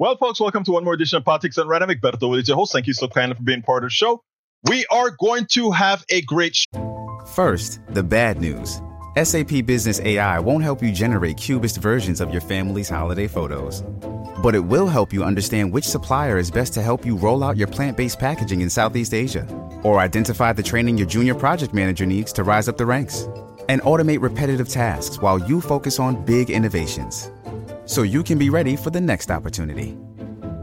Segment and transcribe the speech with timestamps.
[0.00, 1.82] Well, folks, welcome to one more edition of Politics Done Right.
[1.82, 2.72] Egberto is your host.
[2.72, 4.22] Thank you so kindly for being part of the show.
[4.62, 7.26] We are going to have a great show.
[7.34, 8.80] First, the bad news.
[9.20, 13.82] SAP Business AI won't help you generate cubist versions of your family's holiday photos.
[14.40, 17.56] But it will help you understand which supplier is best to help you roll out
[17.56, 19.48] your plant based packaging in Southeast Asia,
[19.82, 23.28] or identify the training your junior project manager needs to rise up the ranks,
[23.68, 27.32] and automate repetitive tasks while you focus on big innovations
[27.88, 29.96] so you can be ready for the next opportunity.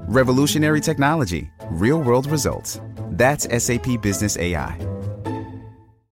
[0.07, 2.79] Revolutionary technology, real world results.
[3.11, 4.77] That's SAP Business AI.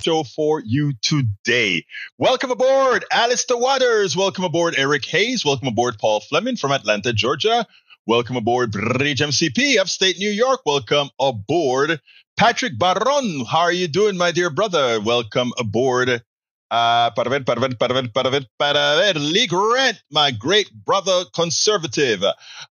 [0.02, 1.84] Show for you today.
[2.16, 4.16] Welcome aboard, Alistair Waters.
[4.16, 5.44] Welcome aboard, Eric Hayes.
[5.44, 7.66] Welcome aboard, Paul Fleming from Atlanta, Georgia.
[8.06, 10.60] Welcome aboard, Bridge MCP, upstate New York.
[10.64, 12.00] Welcome aboard,
[12.38, 13.44] Patrick Baron.
[13.44, 14.98] How are you doing, my dear brother?
[15.00, 16.22] Welcome aboard,
[16.72, 17.60] uh, para ver, para
[18.30, 19.14] ver.
[19.18, 22.24] Lee Grant, my great brother conservative.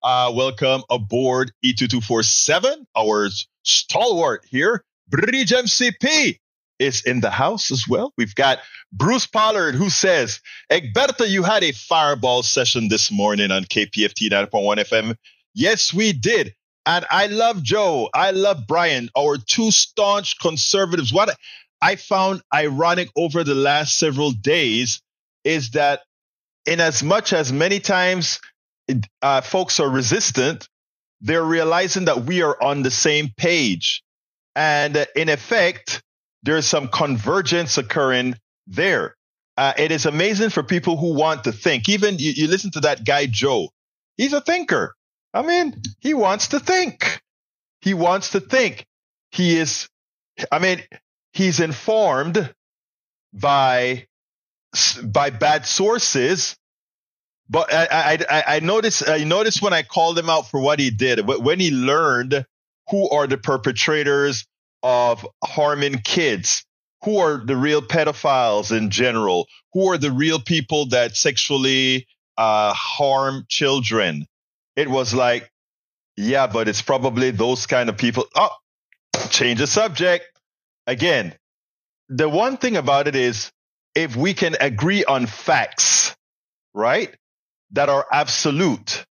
[0.01, 3.29] Uh, welcome aboard E2247, our
[3.63, 4.85] stalwart here.
[5.09, 6.39] Bridge MCP
[6.79, 8.13] is in the house as well.
[8.17, 8.59] We've got
[8.93, 10.39] Bruce Pollard who says,
[10.71, 15.15] Egberto, you had a fireball session this morning on KPFT 9.1 FM.
[15.53, 16.55] Yes, we did.
[16.85, 18.09] And I love Joe.
[18.13, 21.13] I love Brian, our two staunch conservatives.
[21.13, 21.35] What
[21.81, 25.01] I found ironic over the last several days
[25.43, 26.01] is that
[26.65, 28.39] in as much as many times
[29.21, 30.67] uh, folks are resistant,
[31.21, 34.03] they're realizing that we are on the same page.
[34.55, 36.01] And in effect,
[36.43, 38.35] there's some convergence occurring
[38.67, 39.15] there.
[39.57, 41.89] Uh, it is amazing for people who want to think.
[41.89, 43.69] Even you, you listen to that guy, Joe.
[44.17, 44.95] He's a thinker.
[45.33, 47.21] I mean, he wants to think.
[47.81, 48.85] He wants to think.
[49.31, 49.87] He is,
[50.51, 50.81] I mean,
[51.33, 52.53] he's informed
[53.33, 54.07] by
[55.03, 56.55] by bad sources.
[57.51, 60.91] But I, I, I noticed I noticed when I called him out for what he
[60.91, 62.45] did, when he learned
[62.89, 64.45] who are the perpetrators
[64.83, 66.65] of harming kids,
[67.03, 72.73] who are the real pedophiles in general, who are the real people that sexually uh,
[72.73, 74.27] harm children.
[74.75, 75.51] It was like,
[76.15, 78.25] yeah, but it's probably those kind of people.
[78.35, 78.49] Oh,
[79.29, 80.25] change the subject
[80.89, 81.35] again,
[82.09, 83.51] the one thing about it is
[83.95, 86.15] if we can agree on facts,
[86.73, 87.13] right,
[87.71, 89.05] that are absolute,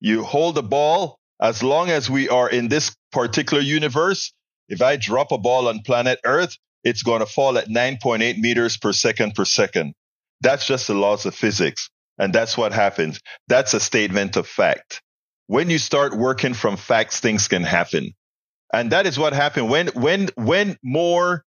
[0.00, 4.32] you hold the ball as long as we are in this particular universe.
[4.68, 8.76] If I drop a ball on planet Earth, it's going to fall at 9.8 meters
[8.76, 9.94] per second per second.
[10.40, 11.90] That's just the laws of physics.
[12.18, 13.20] And that's what happens.
[13.48, 15.02] That's a statement of fact.
[15.46, 18.12] When you start working from facts, things can happen.
[18.72, 21.44] And that is what happened when when when more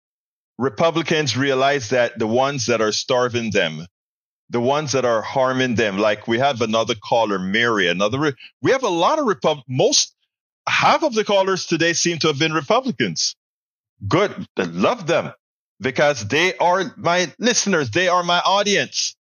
[0.57, 3.85] Republicans realize that the ones that are starving them,
[4.50, 8.83] the ones that are harming them, like we have another caller, Mary, another we have
[8.83, 10.13] a lot of Repub most
[10.67, 13.35] half of the callers today seem to have been Republicans.
[14.07, 14.31] Good.
[14.57, 15.33] I love them
[15.79, 19.16] because they are my listeners, they are my audience.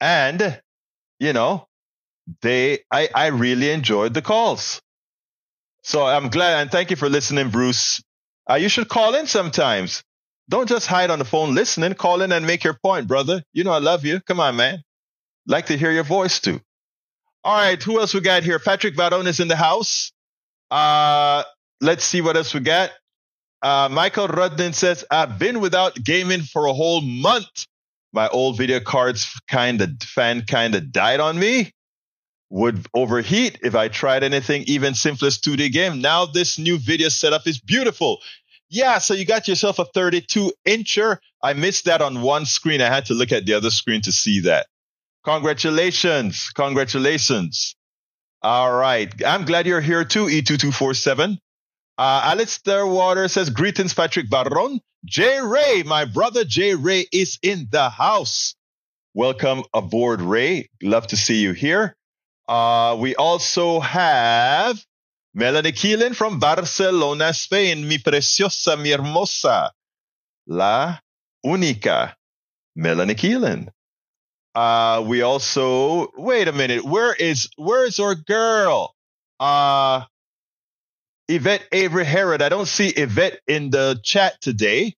[0.00, 0.60] And,
[1.18, 1.68] you know,
[2.40, 4.80] they I, I really enjoyed the calls.
[5.82, 8.02] So I'm glad and thank you for listening, Bruce.
[8.48, 10.02] Uh, you should call in sometimes.
[10.48, 11.94] Don't just hide on the phone listening.
[11.94, 13.42] Call in and make your point, brother.
[13.52, 14.20] You know I love you.
[14.20, 14.82] Come on, man.
[15.46, 16.60] Like to hear your voice too.
[17.44, 18.58] All right, who else we got here?
[18.58, 20.12] Patrick Baron is in the house.
[20.70, 21.44] Uh,
[21.80, 22.90] let's see what else we got.
[23.62, 27.66] Uh, Michael Rudden says, I've been without gaming for a whole month.
[28.12, 31.72] My old video cards kind of fan kind of died on me
[32.50, 36.00] would overheat if I tried anything even simplest 2D game.
[36.00, 38.18] Now this new video setup is beautiful.
[38.68, 41.18] Yeah, so you got yourself a 32 incher.
[41.42, 42.80] I missed that on one screen.
[42.80, 44.66] I had to look at the other screen to see that.
[45.24, 46.50] Congratulations.
[46.54, 47.76] Congratulations.
[48.42, 49.12] All right.
[49.24, 51.38] I'm glad you're here too, E2247.
[51.98, 54.80] Uh, Alistair Water says, greetings, Patrick Barron.
[55.04, 58.54] Jay Ray, my brother Jay Ray is in the house.
[59.14, 60.68] Welcome aboard, Ray.
[60.82, 61.96] Love to see you here.
[62.50, 64.84] Uh, we also have
[65.34, 67.86] Melanie Keelan from Barcelona, Spain.
[67.86, 69.70] Mi preciosa, mi hermosa.
[70.48, 70.98] La
[71.46, 72.14] única.
[72.74, 73.68] Melanie Keelan.
[74.52, 76.84] Uh, we also, wait a minute.
[76.84, 78.96] Where is, where is our girl?
[79.38, 80.02] Uh,
[81.28, 82.42] Yvette Avery Herod.
[82.42, 84.96] I don't see Yvette in the chat today.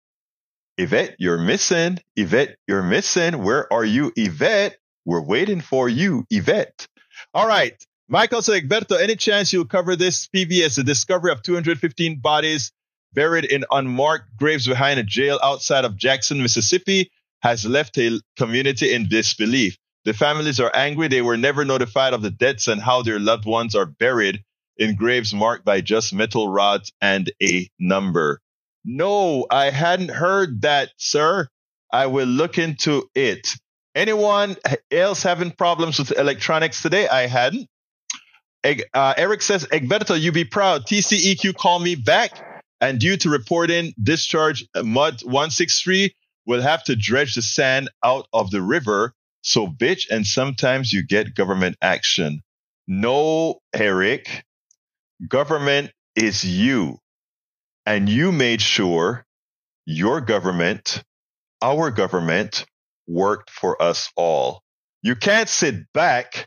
[0.79, 1.99] Yvette, you're missing.
[2.17, 3.45] Yvette, you're missing.
[3.45, 4.79] Where are you, Yvette?
[5.05, 6.89] We're waiting for you, Yvette.
[7.35, 7.75] All right.
[8.09, 12.73] Michael said, Egberto, any chance you'll cover this PBS, the discovery of 215 bodies
[13.15, 18.93] buried in unmarked graves behind a jail outside of Jackson, Mississippi, has left a community
[18.93, 19.77] in disbelief.
[20.05, 21.09] The families are angry.
[21.09, 24.43] They were never notified of the deaths and how their loved ones are buried
[24.77, 28.41] in graves marked by just metal rods and a number.
[28.85, 31.49] No, I hadn't heard that, sir.
[31.93, 33.55] I will look into it.
[33.95, 34.57] Anyone
[34.91, 37.09] else having problems with electronics today?
[37.09, 37.69] I hadn't.
[38.95, 40.87] Uh, Eric says, Egberto, you be proud.
[40.87, 42.31] TCEQ call me back.
[42.81, 46.15] And due to reporting discharge uh, mud 163,
[46.47, 49.13] we'll have to dredge the sand out of the river.
[49.43, 52.43] So bitch, and sometimes you get government action.
[52.89, 54.45] No, Eric,
[55.29, 56.99] government is you.
[57.85, 59.25] And you made sure
[59.85, 61.03] your government,
[61.61, 62.65] our government,
[63.13, 64.63] worked for us all.
[65.03, 66.47] You can't sit back,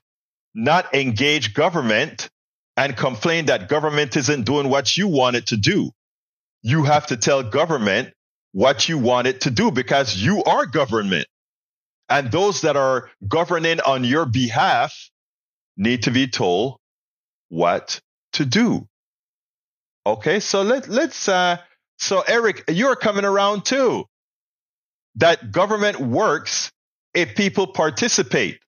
[0.54, 2.30] not engage government,
[2.78, 5.92] and complain that government isn't doing what you want it to do.
[6.62, 8.14] You have to tell government
[8.52, 11.28] what you want it to do because you are government.
[12.10, 15.10] And those that are governing on your behalf
[15.78, 16.78] need to be told
[17.50, 18.00] what
[18.34, 18.88] to do.
[20.06, 21.58] Okay, so let let's uh
[21.98, 24.06] so Eric, you're coming around too.
[25.18, 26.72] That government works
[27.14, 28.60] if people participate.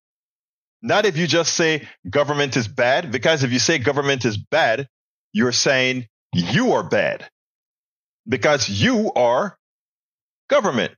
[0.81, 4.87] Not if you just say government is bad, because if you say government is bad,
[5.33, 7.27] you're saying you are bad.
[8.27, 9.57] Because you are
[10.49, 10.93] government.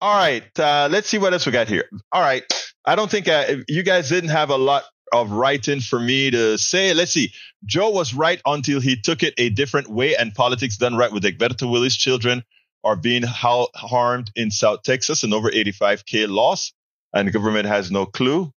[0.00, 1.84] All right, uh, let's see what else we got here.
[2.12, 2.42] All right,
[2.84, 6.56] I don't think uh, you guys didn't have a lot of writing for me to
[6.58, 6.94] say.
[6.94, 7.32] Let's see.
[7.64, 11.24] Joe was right until he took it a different way, and politics done right with
[11.24, 12.44] Egberto Willis' children
[12.84, 16.72] are being ha- harmed in South Texas, and over 85K loss,
[17.12, 18.52] and the government has no clue.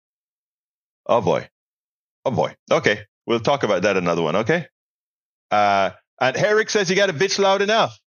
[1.07, 1.49] Oh boy.
[2.25, 2.55] Oh boy.
[2.71, 3.01] Okay.
[3.27, 4.37] We'll talk about that another one.
[4.37, 4.67] Okay.
[5.51, 5.91] Uh,
[6.21, 7.99] and Eric says you got to bitch loud enough.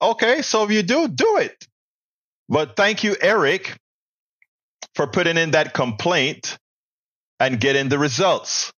[0.00, 0.42] Okay.
[0.42, 1.66] So if you do, do it.
[2.48, 3.76] But thank you, Eric,
[4.94, 6.58] for putting in that complaint
[7.40, 8.72] and getting the results.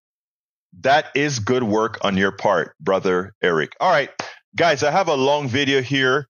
[0.81, 3.73] That is good work on your part, brother Eric.
[3.79, 4.09] All right,
[4.55, 6.27] guys, I have a long video here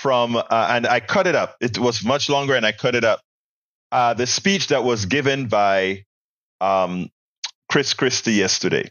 [0.00, 1.56] from, uh, and I cut it up.
[1.60, 3.20] It was much longer and I cut it up.
[3.90, 6.04] Uh, the speech that was given by
[6.60, 7.08] um,
[7.70, 8.88] Chris Christie yesterday.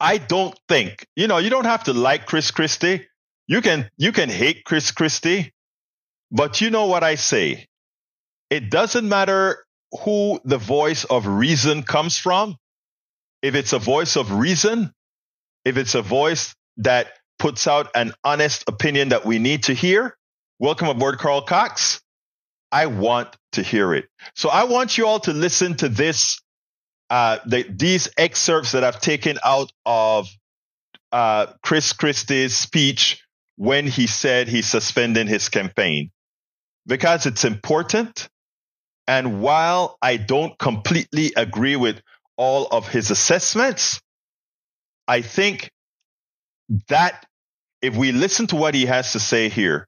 [0.00, 3.06] I don't think, you know, you don't have to like Chris Christie.
[3.46, 5.52] You can, you can hate Chris Christie,
[6.30, 7.66] but you know what I say?
[8.50, 9.64] It doesn't matter
[10.02, 12.56] who the voice of reason comes from,
[13.42, 14.92] if it's a voice of reason,
[15.64, 20.16] if it's a voice that puts out an honest opinion that we need to hear,
[20.58, 22.00] welcome aboard, Carl Cox.
[22.72, 24.06] I want to hear it.
[24.34, 26.40] So I want you all to listen to this,
[27.10, 30.28] uh, the, these excerpts that I've taken out of
[31.12, 33.22] uh, Chris Christie's speech
[33.56, 36.10] when he said he's suspending his campaign
[36.86, 38.28] because it's important
[39.06, 42.00] and while I don't completely agree with
[42.36, 44.00] all of his assessments,
[45.06, 45.70] I think
[46.88, 47.26] that
[47.82, 49.86] if we listen to what he has to say here,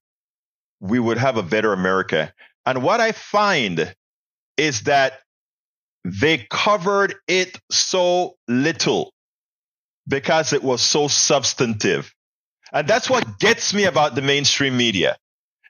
[0.81, 2.33] we would have a better America.
[2.65, 3.95] And what I find
[4.57, 5.21] is that
[6.05, 9.13] they covered it so little
[10.07, 12.13] because it was so substantive.
[12.73, 15.17] And that's what gets me about the mainstream media.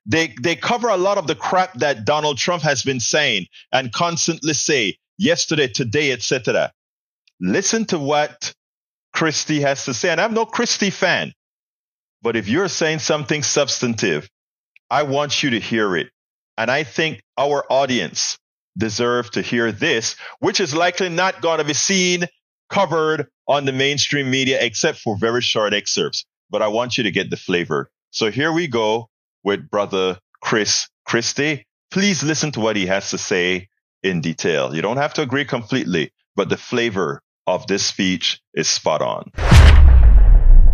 [0.05, 3.93] They, they cover a lot of the crap that Donald Trump has been saying and
[3.93, 6.73] constantly say yesterday, today, etc.
[7.41, 8.55] Listen to what
[9.17, 10.11] Christie has to say.
[10.11, 11.33] And I'm no Christie fan,
[12.21, 14.29] but if you're saying something substantive,
[14.91, 16.09] I want you to hear it.
[16.59, 18.37] And I think our audience
[18.77, 22.27] deserve to hear this, which is likely not going to be seen
[22.69, 26.27] covered on the mainstream media except for very short excerpts.
[26.51, 27.91] But I want you to get the flavor.
[28.11, 29.09] So here we go
[29.43, 31.65] with brother Chris Christie.
[31.91, 33.69] Please listen to what he has to say
[34.03, 34.75] in detail.
[34.75, 39.31] You don't have to agree completely, but the flavor of this speech is spot on.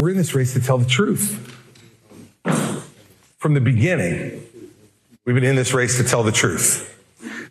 [0.01, 1.59] We're in this race to tell the truth.
[3.39, 4.47] From the beginning,
[5.25, 6.89] we've been in this race to tell the truth.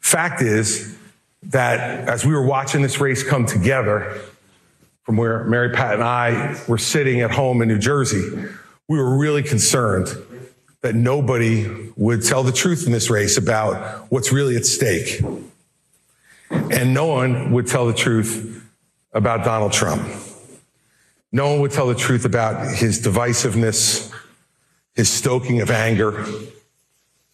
[0.01, 0.97] Fact is
[1.43, 4.21] that as we were watching this race come together,
[5.03, 8.47] from where Mary Pat and I were sitting at home in New Jersey,
[8.87, 10.07] we were really concerned
[10.81, 15.21] that nobody would tell the truth in this race about what's really at stake.
[16.49, 18.60] And no one would tell the truth
[19.13, 20.07] about Donald Trump.
[21.31, 24.11] No one would tell the truth about his divisiveness,
[24.95, 26.25] his stoking of anger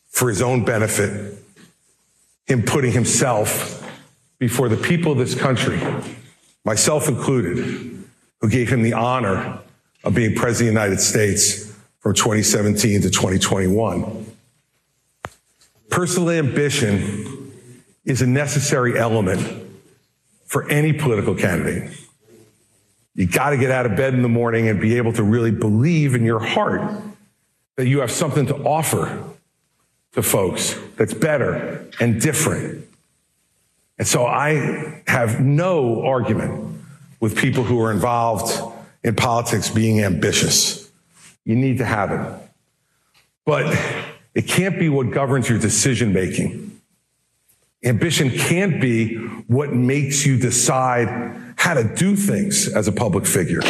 [0.09, 1.35] for his own benefit,
[2.45, 3.83] him putting himself
[4.39, 5.79] before the people of this country,
[6.63, 8.05] myself included,
[8.39, 9.59] who gave him the honor
[10.03, 14.25] of being president of the United States from 2017 to 2021.
[15.89, 17.51] Personal ambition
[18.05, 19.66] is a necessary element
[20.47, 21.91] for any political candidate.
[23.13, 25.51] You got to get out of bed in the morning and be able to really
[25.51, 26.81] believe in your heart
[27.75, 29.23] that you have something to offer
[30.13, 32.87] to folks that's better and different.
[33.99, 36.79] And so I have no argument
[37.19, 38.51] with people who are involved
[39.03, 40.89] in politics being ambitious.
[41.45, 42.49] You need to have it.
[43.45, 43.75] But
[44.35, 46.76] it can't be what governs your decision making.
[47.83, 49.15] Ambition can't be
[49.47, 51.07] what makes you decide
[51.57, 53.61] how to do things as a public figure.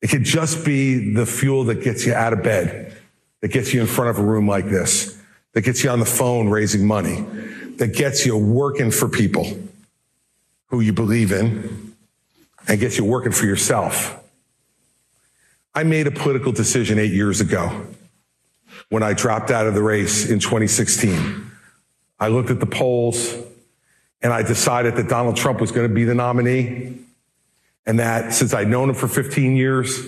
[0.00, 2.96] It could just be the fuel that gets you out of bed,
[3.40, 5.20] that gets you in front of a room like this,
[5.54, 7.20] that gets you on the phone raising money,
[7.76, 9.46] that gets you working for people
[10.66, 11.94] who you believe in
[12.68, 14.14] and gets you working for yourself.
[15.74, 17.86] I made a political decision eight years ago
[18.88, 21.47] when I dropped out of the race in 2016.
[22.20, 23.34] I looked at the polls
[24.22, 26.98] and I decided that Donald Trump was going to be the nominee
[27.86, 29.98] and that since I'd known him for 15 years,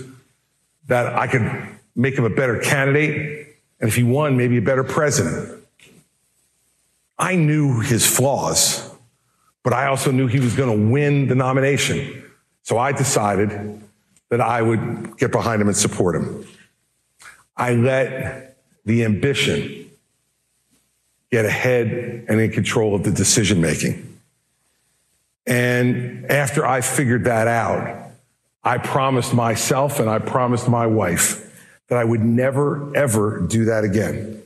[0.89, 1.51] that I could
[1.95, 3.57] make him a better candidate.
[3.81, 5.63] And if he won, maybe a better president.
[7.19, 8.91] I knew his flaws,
[9.63, 12.25] but I also knew he was going to win the nomination.
[12.63, 13.81] So I decided
[14.31, 16.47] that I would get behind him and support him.
[17.57, 19.90] I let the ambition
[21.31, 24.07] get ahead and in control of the decision making.
[25.47, 28.11] And after I figured that out,
[28.63, 31.47] I promised myself and I promised my wife
[31.89, 34.43] that I would never, ever do that again.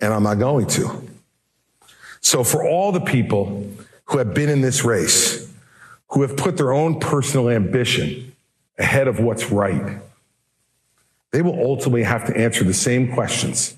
[0.00, 1.08] And I'm not going to.
[2.20, 3.70] So for all the people
[4.06, 5.52] who have been in this race,
[6.08, 8.34] who have put their own personal ambition
[8.78, 9.98] ahead of what's right,
[11.30, 13.77] they will ultimately have to answer the same questions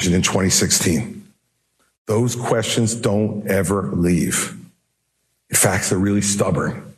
[0.00, 1.26] In 2016,
[2.06, 4.56] those questions don't ever leave.
[5.48, 6.94] In fact, they're really stubborn.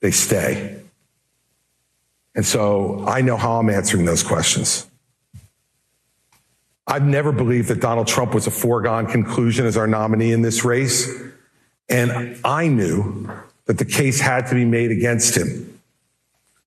[0.00, 0.80] They stay.
[2.34, 4.86] And so I know how I'm answering those questions.
[6.86, 10.64] I've never believed that Donald Trump was a foregone conclusion as our nominee in this
[10.64, 11.08] race.
[11.88, 13.30] And I knew
[13.66, 15.80] that the case had to be made against him.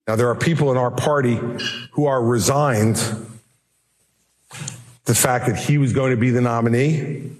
[0.07, 1.39] Now, there are people in our party
[1.91, 2.97] who are resigned
[5.09, 7.31] the fact that he was going to be the nominee,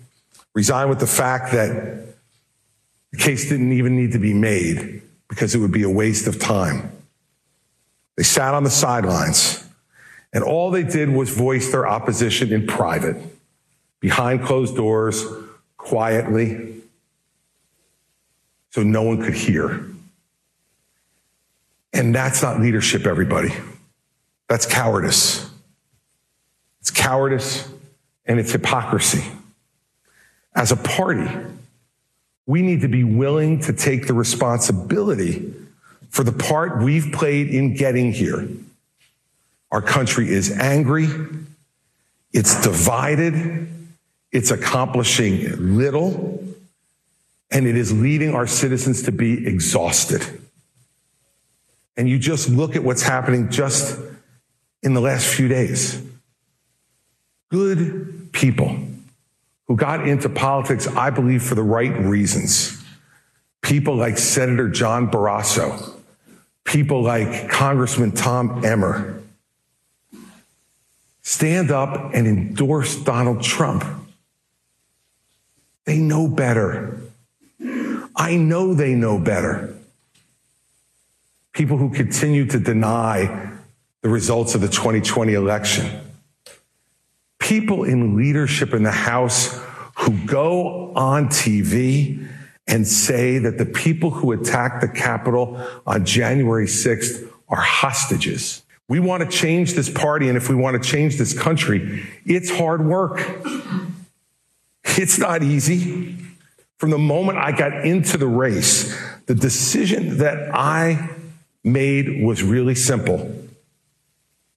[0.56, 2.04] resigned with the fact that
[3.12, 6.40] the case didn't even need to be made because it would be a waste of
[6.40, 6.92] time.
[8.18, 9.64] They sat on the sidelines
[10.34, 13.18] and all they did was voice their opposition in private,
[14.00, 15.24] behind closed doors,
[15.78, 16.82] quietly,
[18.72, 19.86] so no one could hear.
[21.94, 23.54] And that's not leadership, everybody.
[24.48, 25.49] That's cowardice.
[26.82, 27.68] It's cowardice
[28.26, 29.24] and it's hypocrisy.
[30.56, 31.30] As a party,
[32.46, 35.54] we need to be willing to take the responsibility
[36.10, 38.48] for the part we've played in getting here.
[39.72, 41.08] Our country is angry.
[42.34, 43.68] It's divided.
[44.32, 46.44] It's accomplishing little.
[47.52, 50.24] And it is leading our citizens to be exhausted.
[51.98, 54.00] And you just look at what's happening just
[54.82, 56.02] in the last few days.
[57.50, 58.78] Good people
[59.68, 62.84] who got into politics, I believe, for the right reasons.
[63.62, 65.94] People like Senator John Barrasso,
[66.64, 69.22] people like Congressman Tom Emmer,
[71.22, 73.84] stand up and endorse Donald Trump.
[75.86, 77.02] They know better.
[78.16, 79.76] I know they know better.
[81.54, 83.52] People who continue to deny
[84.02, 86.09] the results of the 2020 election
[87.50, 89.60] people in leadership in the House
[89.96, 92.30] who go on TV
[92.68, 98.62] and say that the people who attacked the Capitol on January 6th are hostages.
[98.88, 102.52] We want to change this party, and if we want to change this country, it's
[102.52, 103.20] hard work.
[104.84, 106.18] It's not easy.
[106.78, 111.10] From the moment I got into the race, the decision that I
[111.64, 113.39] made was really simple.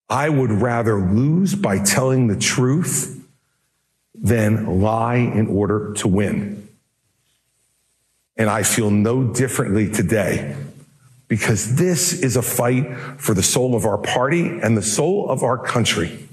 [0.09, 3.19] I would rather lose by telling the truth
[4.15, 6.69] than lie in order to win.
[8.37, 10.57] And I feel no differently today
[11.29, 15.43] because this is a fight for the soul of our party and the soul of
[15.43, 16.29] our country.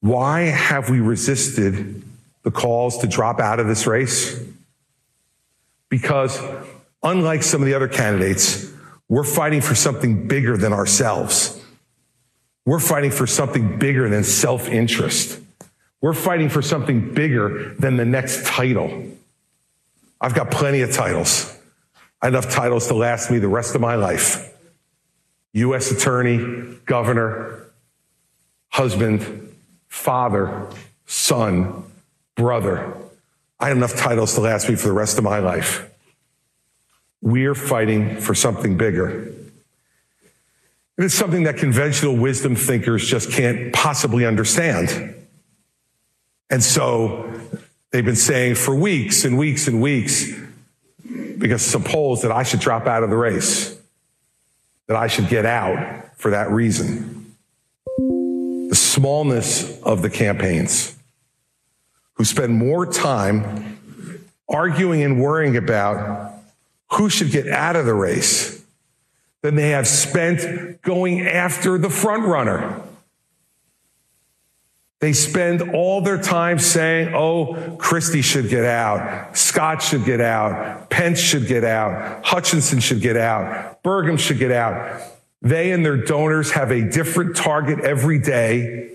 [0.00, 2.02] Why have we resisted
[2.42, 4.42] the calls to drop out of this race?
[5.88, 6.38] Because
[7.02, 8.70] unlike some of the other candidates,
[9.08, 11.60] we're fighting for something bigger than ourselves.
[12.66, 15.40] We're fighting for something bigger than self interest.
[16.00, 19.06] We're fighting for something bigger than the next title.
[20.20, 21.56] I've got plenty of titles.
[22.22, 24.50] Enough titles to last me the rest of my life.
[25.52, 25.90] U.S.
[25.90, 27.66] Attorney, Governor,
[28.68, 29.54] husband,
[29.88, 30.68] father,
[31.06, 31.84] son,
[32.34, 32.92] brother.
[33.60, 35.88] I have enough titles to last me for the rest of my life.
[37.20, 39.32] We're fighting for something bigger.
[40.96, 45.14] And it's something that conventional wisdom thinkers just can't possibly understand.
[46.50, 47.32] And so
[47.90, 50.30] they've been saying for weeks and weeks and weeks,
[51.38, 53.76] because some polls, that I should drop out of the race,
[54.86, 57.34] that I should get out for that reason.
[57.96, 60.96] The smallness of the campaigns,
[62.14, 63.78] who spend more time
[64.48, 66.34] arguing and worrying about
[66.92, 68.53] who should get out of the race
[69.44, 72.80] than they have spent going after the front runner.
[75.00, 79.36] They spend all their time saying, oh, Christie should get out.
[79.36, 80.88] Scott should get out.
[80.88, 82.24] Pence should get out.
[82.24, 83.82] Hutchinson should get out.
[83.82, 85.02] Burgum should get out.
[85.42, 88.92] They and their donors have a different target every day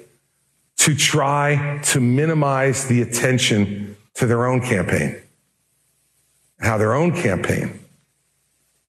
[0.77, 5.21] to try to minimize the attention to their own campaign.
[6.59, 7.79] How their own campaign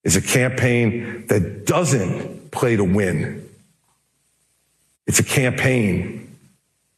[0.04, 3.48] is a campaign that doesn't play to win.
[5.06, 6.36] It's a campaign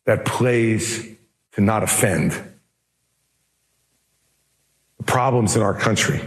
[0.05, 1.09] that plays
[1.53, 2.33] to not offend.
[4.99, 6.21] The problems in our country,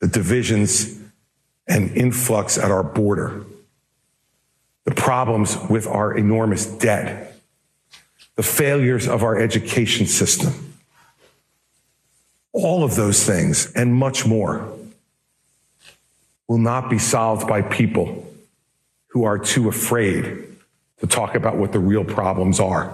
[0.00, 0.98] the divisions
[1.68, 3.44] and influx at our border,
[4.84, 7.36] the problems with our enormous debt,
[8.34, 10.74] the failures of our education system,
[12.52, 14.79] all of those things and much more
[16.50, 18.26] will not be solved by people
[19.10, 20.48] who are too afraid
[20.98, 22.92] to talk about what the real problems are.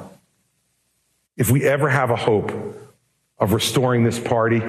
[1.38, 2.53] If we ever have a hope
[3.38, 4.61] of restoring this party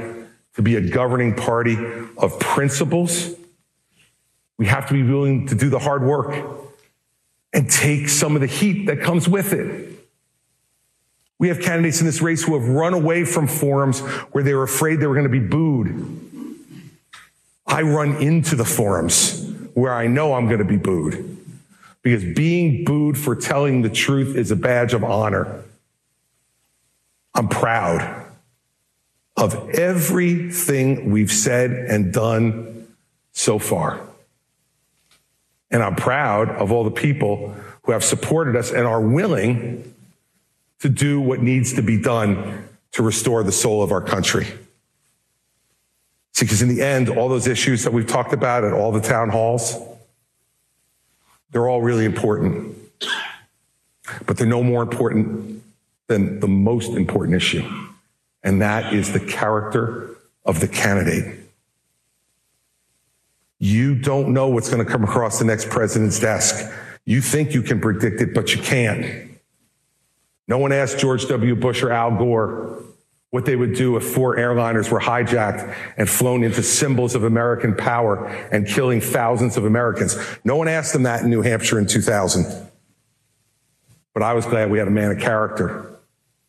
[0.55, 1.75] to be a governing party
[2.17, 3.35] of principles,
[4.57, 6.41] we have to be willing to do the hard work
[7.51, 9.99] and take some of the heat that comes with it.
[11.39, 13.99] We have candidates in this race who have run away from forums
[14.31, 16.36] where they were afraid they were going to be booed
[17.67, 21.37] I run into the forums where I know I'm going to be booed
[22.01, 25.63] because being booed for telling the truth is a badge of honor.
[27.35, 28.25] I'm proud
[29.35, 32.87] of everything we've said and done
[33.33, 34.01] so far.
[35.69, 37.53] And I'm proud of all the people
[37.83, 39.93] who have supported us and are willing
[40.79, 44.47] to do what needs to be done to restore the soul of our country.
[46.39, 49.29] Because in the end, all those issues that we've talked about at all the town
[49.29, 49.75] halls,
[51.51, 52.77] they're all really important.
[54.25, 55.63] But they're no more important
[56.07, 57.67] than the most important issue.
[58.43, 61.39] And that is the character of the candidate.
[63.59, 66.71] You don't know what's going to come across the next president's desk.
[67.05, 69.31] You think you can predict it, but you can't.
[70.47, 71.55] No one asked George W.
[71.55, 72.83] Bush or Al Gore
[73.29, 77.75] what they would do if four airliners were hijacked and flown into symbols of American
[77.75, 80.17] power and killing thousands of Americans.
[80.45, 82.45] No one asked them that in New Hampshire in 2000.
[84.13, 85.93] But I was glad we had a man of character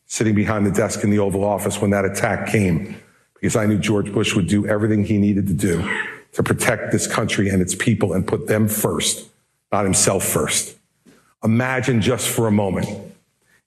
[0.06, 2.96] sitting behind the desk in the Oval Office when that attack came,
[3.34, 5.82] because I knew George Bush would do everything he needed to do
[6.32, 9.28] to protect this country and its people and put them first,
[9.72, 10.76] not himself first.
[11.44, 13.07] Imagine just for a moment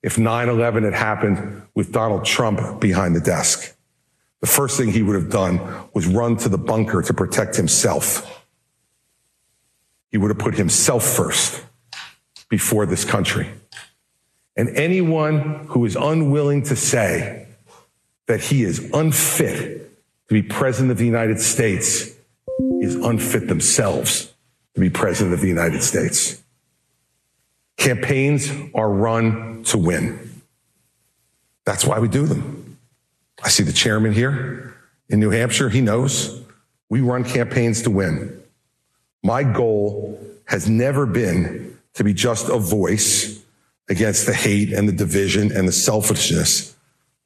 [0.03, 3.75] if 9 11 had happened with Donald Trump behind the desk.
[4.41, 5.59] The first thing he would have done
[5.93, 8.43] was run to the bunker to protect himself.
[10.09, 11.63] He would have put himself first
[12.49, 13.49] before this country.
[14.57, 17.47] And anyone who is unwilling to say
[18.25, 19.89] that he is unfit
[20.27, 22.09] to be president of the United States
[22.81, 24.33] is unfit themselves
[24.73, 26.41] to be president of the United States.
[27.77, 30.41] Campaigns are run to win.
[31.65, 32.77] That's why we do them.
[33.43, 34.75] I see the chairman here
[35.09, 35.69] in New Hampshire.
[35.69, 36.41] He knows
[36.89, 38.41] we run campaigns to win.
[39.23, 43.41] My goal has never been to be just a voice
[43.89, 46.75] against the hate and the division and the selfishness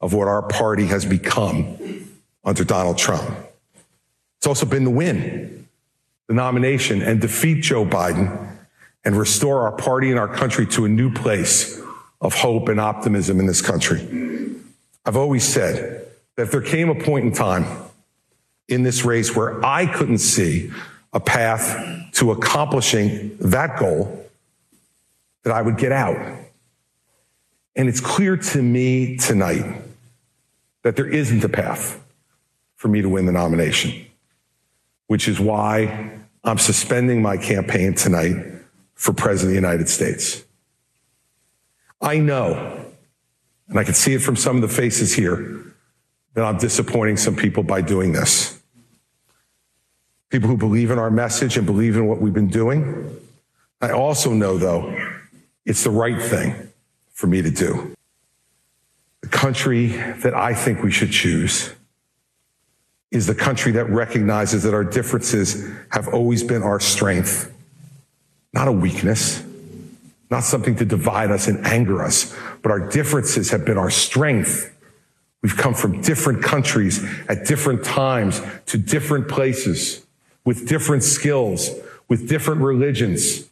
[0.00, 1.76] of what our party has become
[2.44, 3.28] under Donald Trump.
[4.38, 5.68] It's also been to win
[6.28, 8.55] the nomination and defeat Joe Biden
[9.06, 11.80] and restore our party and our country to a new place
[12.20, 14.00] of hope and optimism in this country.
[15.06, 17.66] I've always said that if there came a point in time
[18.68, 20.72] in this race where I couldn't see
[21.12, 24.28] a path to accomplishing that goal,
[25.44, 26.16] that I would get out.
[27.76, 29.82] And it's clear to me tonight
[30.82, 32.02] that there isn't a path
[32.74, 34.04] for me to win the nomination,
[35.06, 36.10] which is why
[36.42, 38.55] I'm suspending my campaign tonight
[38.96, 40.44] for President of the United States.
[42.00, 42.84] I know,
[43.68, 45.62] and I can see it from some of the faces here,
[46.34, 48.60] that I'm disappointing some people by doing this.
[50.28, 53.16] People who believe in our message and believe in what we've been doing.
[53.80, 54.94] I also know, though,
[55.64, 56.72] it's the right thing
[57.12, 57.94] for me to do.
[59.22, 61.72] The country that I think we should choose
[63.10, 67.52] is the country that recognizes that our differences have always been our strength,
[68.52, 69.42] not a weakness,
[70.30, 74.72] not something to divide us and anger us, but our differences have been our strength.
[75.42, 80.04] We've come from different countries at different times to different places
[80.44, 81.70] with different skills,
[82.08, 83.44] with different religions.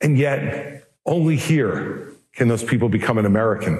[0.00, 3.74] And yet, only here can those people become an American.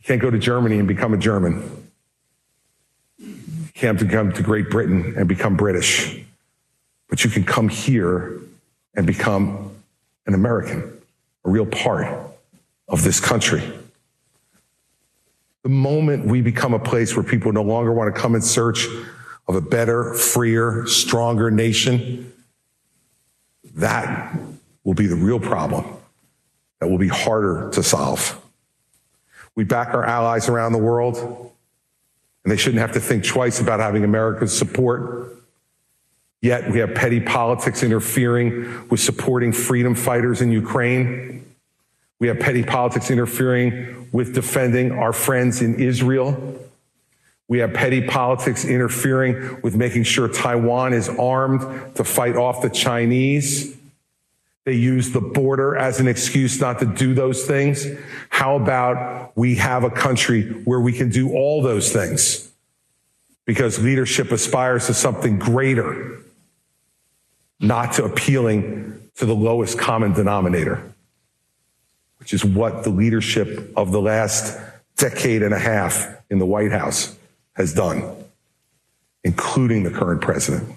[0.00, 1.89] You can't go to Germany and become a German.
[3.80, 6.22] Can't come to Great Britain and become British.
[7.08, 8.38] But you can come here
[8.94, 9.74] and become
[10.26, 10.82] an American,
[11.46, 12.06] a real part
[12.88, 13.62] of this country.
[15.62, 18.86] The moment we become a place where people no longer want to come in search
[19.48, 22.34] of a better, freer, stronger nation,
[23.76, 24.38] that
[24.84, 25.86] will be the real problem
[26.80, 28.38] that will be harder to solve.
[29.54, 31.50] We back our allies around the world,
[32.44, 35.36] and they shouldn't have to think twice about having America's support.
[36.42, 41.44] Yet we have petty politics interfering with supporting freedom fighters in Ukraine.
[42.18, 46.58] We have petty politics interfering with defending our friends in Israel.
[47.48, 52.70] We have petty politics interfering with making sure Taiwan is armed to fight off the
[52.70, 53.76] Chinese.
[54.70, 57.88] They use the border as an excuse not to do those things.
[58.28, 62.52] How about we have a country where we can do all those things?
[63.46, 66.20] Because leadership aspires to something greater,
[67.58, 70.80] not to appealing to the lowest common denominator,
[72.20, 74.56] which is what the leadership of the last
[74.98, 77.16] decade and a half in the White House
[77.54, 78.08] has done,
[79.24, 80.72] including the current president.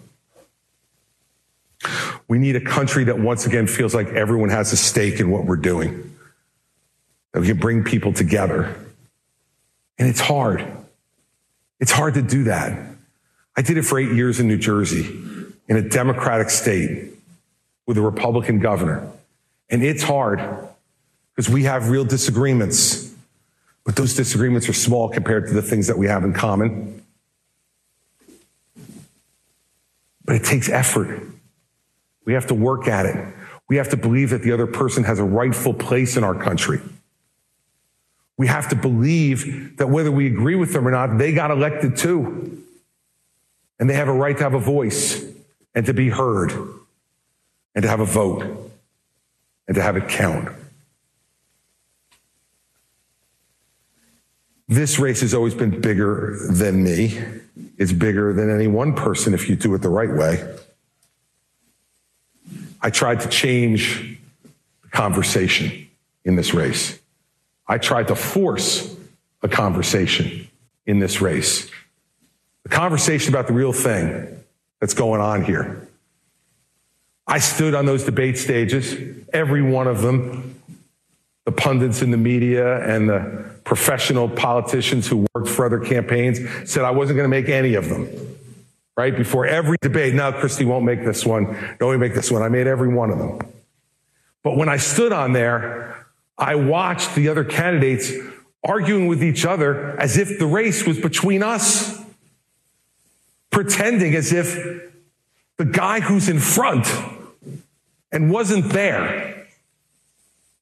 [2.27, 5.45] We need a country that once again feels like everyone has a stake in what
[5.45, 6.15] we're doing,
[7.33, 8.75] that we can bring people together.
[9.97, 10.65] And it's hard.
[11.79, 12.79] It's hard to do that.
[13.55, 15.05] I did it for eight years in New Jersey
[15.67, 17.13] in a Democratic state
[17.85, 19.07] with a Republican governor.
[19.69, 20.39] And it's hard
[21.35, 23.13] because we have real disagreements.
[23.83, 27.03] But those disagreements are small compared to the things that we have in common.
[30.25, 31.21] But it takes effort.
[32.25, 33.33] We have to work at it.
[33.67, 36.79] We have to believe that the other person has a rightful place in our country.
[38.37, 41.97] We have to believe that whether we agree with them or not, they got elected
[41.97, 42.61] too.
[43.79, 45.23] And they have a right to have a voice
[45.75, 46.51] and to be heard
[47.75, 48.71] and to have a vote
[49.67, 50.49] and to have it count.
[54.67, 57.19] This race has always been bigger than me.
[57.77, 60.57] It's bigger than any one person if you do it the right way.
[62.83, 64.19] I tried to change
[64.81, 65.87] the conversation
[66.25, 66.99] in this race.
[67.65, 68.93] I tried to force
[69.41, 70.49] a conversation
[70.85, 71.71] in this race.
[72.63, 74.43] The conversation about the real thing
[74.81, 75.87] that's going on here.
[77.25, 78.97] I stood on those debate stages,
[79.31, 80.61] every one of them,
[81.45, 86.83] the pundits in the media and the professional politicians who worked for other campaigns said
[86.83, 88.32] I wasn't going to make any of them.
[88.95, 91.57] Right before every debate, now Christie won't make this one.
[91.81, 92.43] No, we make this one.
[92.43, 93.39] I made every one of them.
[94.43, 96.05] But when I stood on there,
[96.37, 98.11] I watched the other candidates
[98.63, 101.99] arguing with each other as if the race was between us,
[103.49, 104.89] pretending as if
[105.57, 106.87] the guy who's in front
[108.11, 109.47] and wasn't there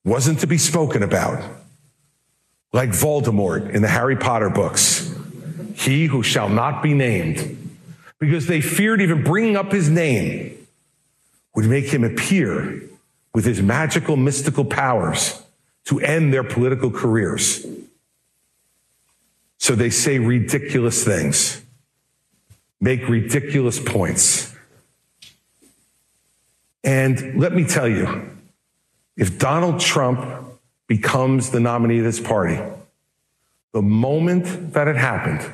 [0.04, 1.44] wasn't to be spoken about
[2.74, 5.14] like Voldemort in the Harry Potter books,
[5.76, 7.61] he who shall not be named,
[8.22, 10.56] because they feared even bringing up his name
[11.56, 12.80] would make him appear
[13.34, 15.42] with his magical, mystical powers
[15.86, 17.66] to end their political careers.
[19.58, 21.64] So they say ridiculous things,
[22.80, 24.56] make ridiculous points.
[26.84, 28.30] And let me tell you,
[29.18, 30.46] if Donald Trump
[30.86, 32.60] becomes the nominee of this party,
[33.74, 35.52] the moment that it happened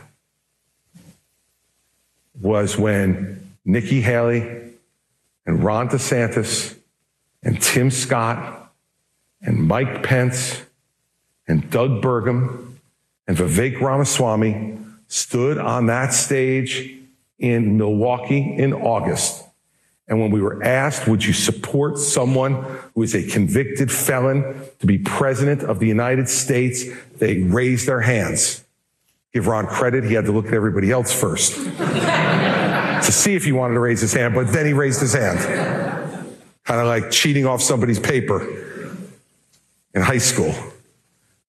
[2.42, 4.42] was when Nikki Haley
[5.46, 6.78] and Ron DeSantis
[7.44, 8.72] and Tim Scott
[9.42, 10.62] and Mike Pence
[11.48, 12.76] and Doug Burgum
[13.28, 16.94] and Vivek Ramaswamy stood on that stage
[17.40, 19.44] in Milwaukee in August.
[20.08, 22.64] And when we were asked, would you support someone
[22.96, 26.86] who is a convicted felon to be president of the United States?
[27.18, 28.64] They raised their hands.
[29.38, 30.04] Give Ron credit.
[30.04, 34.02] He had to look at everybody else first to see if he wanted to raise
[34.02, 35.38] his hand, but then he raised his hand.
[36.64, 38.98] Kind of like cheating off somebody's paper
[39.94, 40.56] in high school.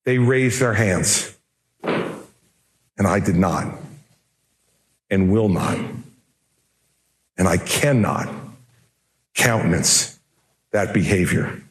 [0.04, 1.34] They raised their hands.
[1.82, 3.74] And I did not
[5.08, 5.78] and will not.
[7.38, 8.28] And I cannot
[9.34, 10.18] countenance
[10.72, 11.62] that behavior.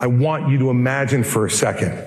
[0.00, 2.02] I want you to imagine for a second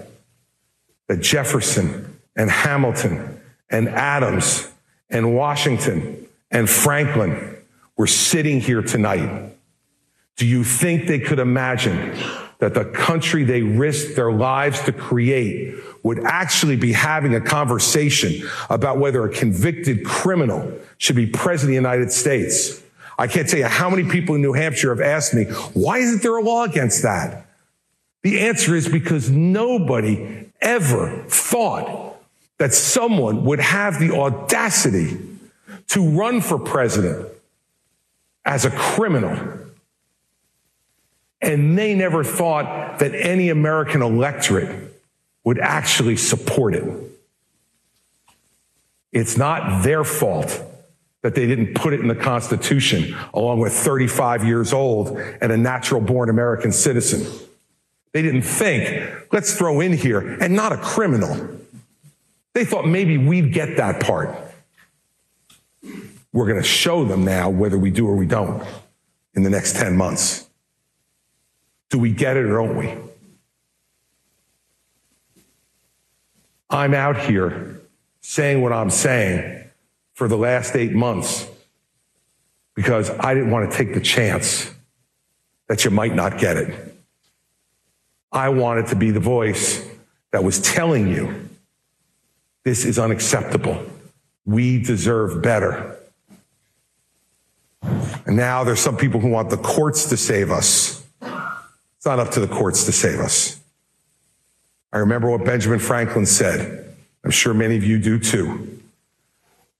[1.07, 3.39] that Jefferson and Hamilton
[3.69, 4.69] and Adams
[5.09, 7.57] and Washington and Franklin
[7.97, 9.53] were sitting here tonight.
[10.37, 12.17] Do you think they could imagine
[12.59, 18.47] that the country they risked their lives to create would actually be having a conversation
[18.69, 22.81] about whether a convicted criminal should be president of the United States?
[23.17, 26.23] I can't tell you how many people in New Hampshire have asked me, why isn't
[26.23, 27.45] there a law against that?
[28.23, 32.10] The answer is because nobody ever thought
[32.61, 35.17] that someone would have the audacity
[35.87, 37.27] to run for president
[38.45, 39.35] as a criminal.
[41.41, 44.93] And they never thought that any American electorate
[45.43, 46.83] would actually support it.
[49.11, 50.61] It's not their fault
[51.23, 55.57] that they didn't put it in the Constitution along with 35 years old and a
[55.57, 57.25] natural born American citizen.
[58.11, 61.57] They didn't think, let's throw in here and not a criminal.
[62.53, 64.35] They thought maybe we'd get that part.
[66.33, 68.63] We're going to show them now whether we do or we don't
[69.33, 70.47] in the next 10 months.
[71.89, 72.95] Do we get it or don't we?
[76.69, 77.81] I'm out here
[78.21, 79.65] saying what I'm saying
[80.13, 81.47] for the last eight months
[82.75, 84.73] because I didn't want to take the chance
[85.67, 86.95] that you might not get it.
[88.31, 89.85] I wanted to be the voice
[90.31, 91.49] that was telling you
[92.63, 93.83] this is unacceptable.
[94.45, 95.97] We deserve better.
[97.81, 101.03] And now there's some people who want the courts to save us.
[101.21, 103.59] It's not up to the courts to save us.
[104.93, 106.95] I remember what Benjamin Franklin said.
[107.23, 108.79] I'm sure many of you do too.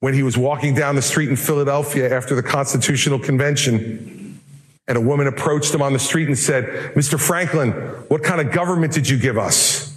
[0.00, 4.40] When he was walking down the street in Philadelphia after the Constitutional Convention,
[4.88, 7.20] and a woman approached him on the street and said, Mr.
[7.20, 7.70] Franklin,
[8.08, 9.91] what kind of government did you give us?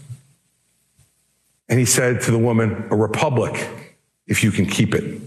[1.67, 3.69] And he said to the woman, a republic,
[4.27, 5.21] if you can keep it.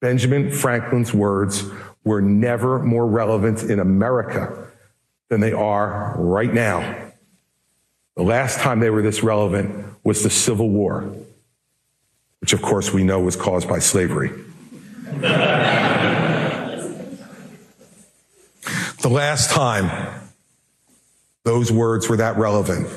[0.00, 1.64] Benjamin Franklin's words
[2.04, 4.66] were never more relevant in America
[5.28, 7.10] than they are right now.
[8.16, 11.14] The last time they were this relevant was the Civil War,
[12.40, 14.32] which of course we know was caused by slavery.
[19.02, 20.20] the last time
[21.44, 22.88] those words were that relevant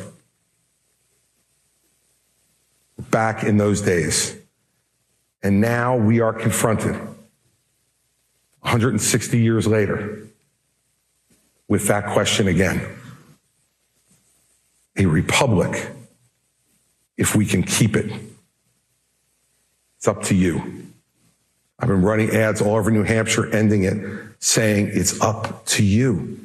[3.16, 4.36] back in those days.
[5.42, 6.98] And now we are confronted
[8.60, 10.28] 160 years later
[11.70, 12.86] with that question again
[14.98, 15.90] a republic
[17.16, 18.12] if we can keep it.
[19.96, 20.84] It's up to you.
[21.80, 23.96] I've been running ads all over New Hampshire, ending it
[24.40, 26.45] saying it's up to you.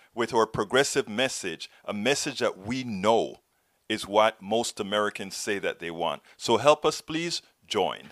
[0.13, 3.37] with our progressive message, a message that we know
[3.89, 6.21] is what most Americans say that they want.
[6.37, 8.09] So help us, please join.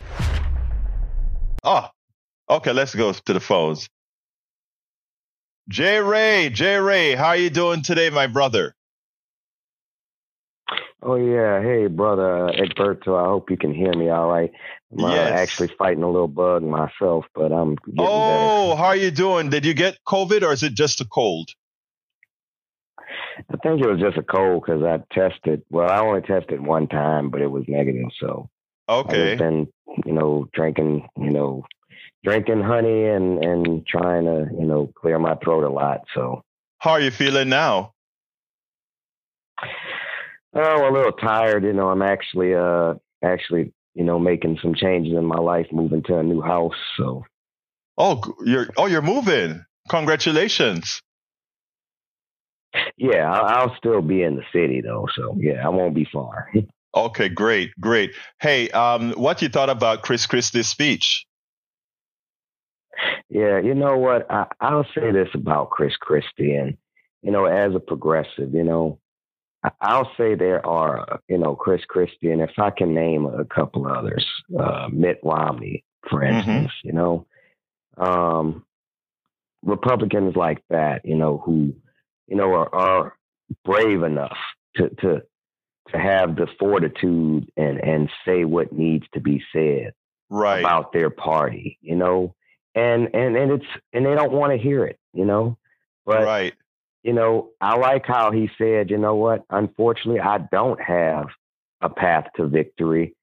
[1.63, 1.88] Oh,
[2.49, 2.73] okay.
[2.73, 3.89] Let's go to the phones.
[5.69, 8.75] Jay Ray, Jay Ray, how are you doing today, my brother?
[11.01, 13.17] Oh yeah, hey brother Egberto.
[13.17, 14.51] I hope you can hear me all right.
[14.91, 18.09] I'm uh, actually fighting a little bug myself, but I'm getting better.
[18.09, 19.49] Oh, how are you doing?
[19.49, 21.51] Did you get COVID or is it just a cold?
[23.52, 25.63] I think it was just a cold because I tested.
[25.69, 28.10] Well, I only tested one time, but it was negative.
[28.19, 28.49] So
[28.88, 29.67] okay, I've been,
[30.06, 31.65] you know, drinking, you know,
[32.23, 36.02] drinking honey and and trying to, you know, clear my throat a lot.
[36.13, 36.43] So
[36.80, 37.93] How are you feeling now?
[40.54, 41.63] oh, a little tired.
[41.63, 46.04] You know, I'm actually uh actually you know making some changes in my life, moving
[46.04, 46.75] to a new house.
[46.97, 47.23] So
[47.97, 49.65] Oh, you're oh you're moving.
[49.89, 51.02] Congratulations.
[52.97, 55.08] Yeah, I'll, I'll still be in the city though.
[55.15, 56.51] So yeah, I won't be far.
[56.95, 58.15] Okay, great, great.
[58.41, 61.27] Hey, um, what you thought about Chris Christie's speech?
[63.29, 64.29] Yeah, you know what?
[64.29, 66.77] I, I'll say this about Chris Christie, and
[67.21, 68.99] you know, as a progressive, you know,
[69.82, 73.88] I'll say there are, you know, Chris Christie, and if I can name a couple
[73.88, 74.25] others,
[74.58, 76.38] uh, Mitt Romney, for Mhm.
[76.38, 77.27] instance, you know,
[77.97, 78.65] um,
[79.63, 81.75] Republicans like that, you know, who,
[82.30, 83.18] you know, are, are
[83.65, 84.38] brave enough
[84.78, 85.24] to to
[85.89, 89.94] to have the fortitude and and say what needs to be said
[90.30, 90.60] Right.
[90.62, 92.36] about their party, you know,
[92.76, 95.58] and and and it's and they don't want to hear it, you know.
[96.06, 96.54] But right.
[97.04, 99.44] you know, I like how he said, you know what?
[99.50, 101.28] Unfortunately, I don't have
[101.82, 103.15] a path to victory.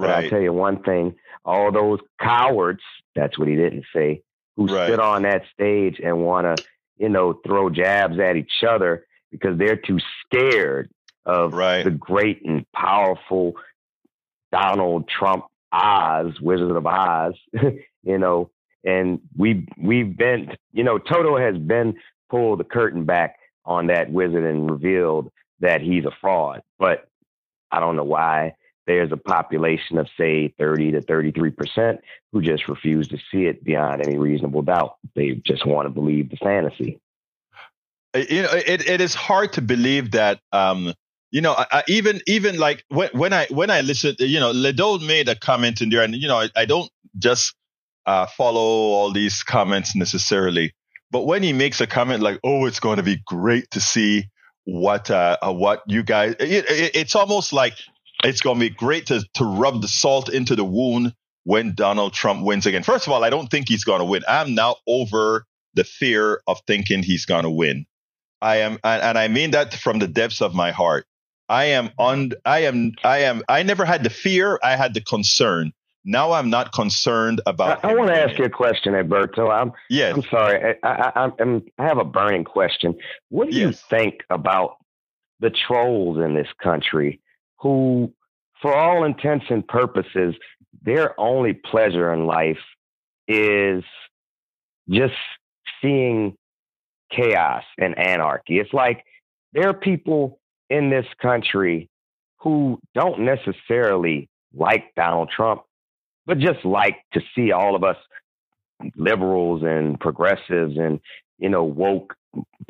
[0.00, 0.30] But I Right.
[0.30, 4.88] tell you one thing: all those cowards—that's what he didn't say—who Right.
[4.90, 6.62] sit on that stage and want to,
[6.98, 10.90] you know, throw jabs at each other because they're too scared
[11.26, 11.82] of Right.
[11.84, 13.54] the great and powerful
[14.52, 17.34] Donald Trump Oz, Wizard of Oz,
[18.02, 18.50] you know,
[18.84, 21.96] and we we've been, you know, Toto has been
[22.30, 25.30] pulled the curtain back on that wizard and revealed
[25.60, 26.62] that he's a fraud.
[26.78, 27.08] But
[27.72, 28.54] I don't know why
[28.86, 32.00] there's a population of say 30 to 33 percent
[32.32, 34.96] who just refuse to see it beyond any reasonable doubt.
[35.14, 37.00] They just want to believe the fantasy.
[38.14, 40.92] Uh, you know it, it is hard to believe that um
[41.32, 44.52] you know I, I, even even like when, when i when i listen you know
[44.52, 47.56] ledo made a comment in there and you know i, I don't just
[48.06, 50.74] uh follow all these comments necessarily
[51.10, 54.30] but when he makes a comment like oh it's going to be great to see
[54.64, 57.74] what uh uh, what you guys it, it, it's almost like
[58.24, 62.12] it's going to be great to to rub the salt into the wound when donald
[62.12, 64.76] trump wins again first of all i don't think he's going to win i'm now
[64.86, 67.86] over the fear of thinking he's going to win
[68.44, 71.06] I am, and, and I mean that from the depths of my heart.
[71.48, 72.32] I am on.
[72.44, 72.92] I am.
[73.02, 73.42] I am.
[73.48, 74.58] I never had the fear.
[74.62, 75.72] I had the concern.
[76.04, 77.84] Now I'm not concerned about.
[77.84, 79.48] I, I want to ask you a question, Alberto.
[79.48, 80.14] I'm Yes.
[80.14, 80.76] I'm sorry.
[80.82, 82.94] I, I, I'm, I have a burning question.
[83.30, 84.76] What do you think about
[85.40, 87.20] the trolls in this country
[87.58, 88.12] who,
[88.60, 90.34] for all intents and purposes,
[90.82, 92.58] their only pleasure in life
[93.28, 93.84] is
[94.88, 95.14] just
[95.80, 96.36] seeing
[97.10, 98.58] chaos and anarchy?
[98.58, 99.04] It's like
[99.52, 100.40] there are people
[100.70, 101.88] in this country
[102.38, 105.62] who don't necessarily like Donald Trump,
[106.26, 107.96] but just like to see all of us
[108.96, 111.00] liberals and progressives and
[111.38, 112.14] you know woke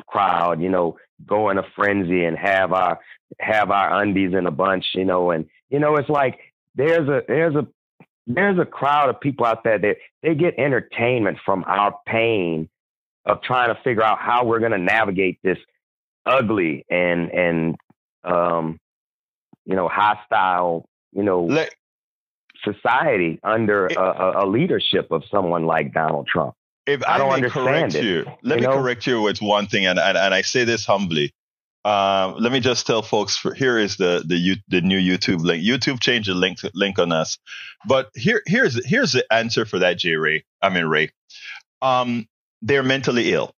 [0.07, 2.99] crowd you know go in a frenzy and have our
[3.39, 6.39] have our undies in a bunch you know and you know it's like
[6.75, 7.67] there's a there's a
[8.27, 12.67] there's a crowd of people out there that they get entertainment from our pain
[13.25, 15.57] of trying to figure out how we're going to navigate this
[16.25, 17.75] ugly and and
[18.23, 18.79] um
[19.65, 21.73] you know hostile you know Let,
[22.63, 26.55] society under It- a, a, a leadership of someone like Donald Trump.
[26.87, 28.81] If I I, don't understand correct it, you, let you me know?
[28.81, 31.33] correct you with one thing, and and, and I say this humbly.
[31.83, 33.37] Um, let me just tell folks.
[33.37, 35.63] For, here is the the the new YouTube link.
[35.63, 37.37] YouTube changed the link link on us,
[37.87, 40.45] but here here's here's the answer for that, J Ray.
[40.61, 41.11] I mean Ray.
[41.81, 42.27] Um,
[42.61, 43.53] they're mentally ill,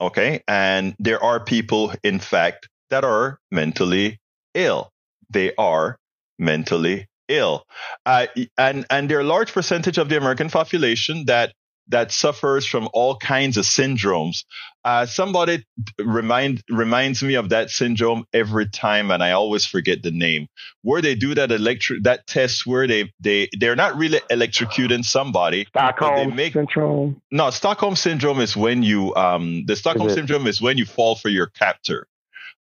[0.00, 4.18] okay, and there are people, in fact, that are mentally
[4.54, 4.90] ill.
[5.30, 5.98] They are
[6.38, 7.64] mentally ill,
[8.06, 8.26] uh,
[8.56, 11.52] and and there are a large percentage of the American population that
[11.88, 14.44] that suffers from all kinds of syndromes.
[14.84, 15.64] Uh, somebody
[15.98, 20.46] remind reminds me of that syndrome every time, and I always forget the name.
[20.82, 25.66] Where they do that electric that test where they they they're not really electrocuting somebody.
[25.66, 27.20] Stockholm they make- syndrome.
[27.30, 31.16] No, Stockholm syndrome is when you um the Stockholm Is syndrome is when you fall
[31.16, 32.06] for your captor.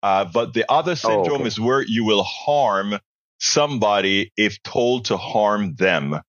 [0.03, 1.47] Uh, but the other syndrome okay.
[1.47, 2.99] is where you will harm
[3.39, 6.21] somebody if told to harm them.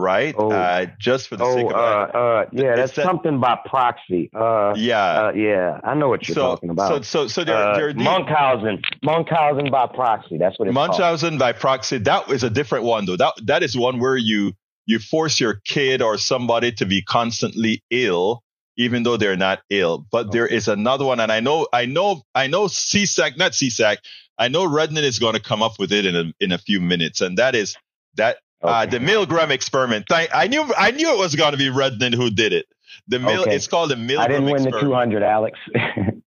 [0.00, 0.34] Right?
[0.36, 0.50] Oh.
[0.50, 4.30] Uh, just for the Oh, sake of uh, uh, yeah, that's that- something by proxy.
[4.34, 5.26] Uh, yeah.
[5.28, 6.88] uh, yeah, I know what you're so, talking about.
[6.88, 10.38] so, so, so there, uh, there are these- Munchausen, Munchausen by proxy.
[10.38, 11.38] That's what it's called.
[11.38, 11.98] By proxy.
[11.98, 13.16] That is a different one, though.
[13.16, 14.52] That that is one where you
[14.86, 18.42] you force your kid or somebody to be constantly ill,
[18.76, 20.06] even though they're not ill.
[20.10, 22.66] But there is another one, and I know, I know, I know.
[22.66, 23.98] CSAC, not CSAC.
[24.38, 26.80] I know Redden is going to come up with it in a in a few
[26.80, 27.76] minutes, and that is
[28.16, 30.06] that uh, the Milgram experiment.
[30.10, 32.66] I, I knew I knew it was going to be Redden who did it.
[33.08, 33.54] The Mil, Okay.
[33.54, 35.12] it's called the Milgram I didn't win the experiment.
[35.12, 35.58] 200, Alex.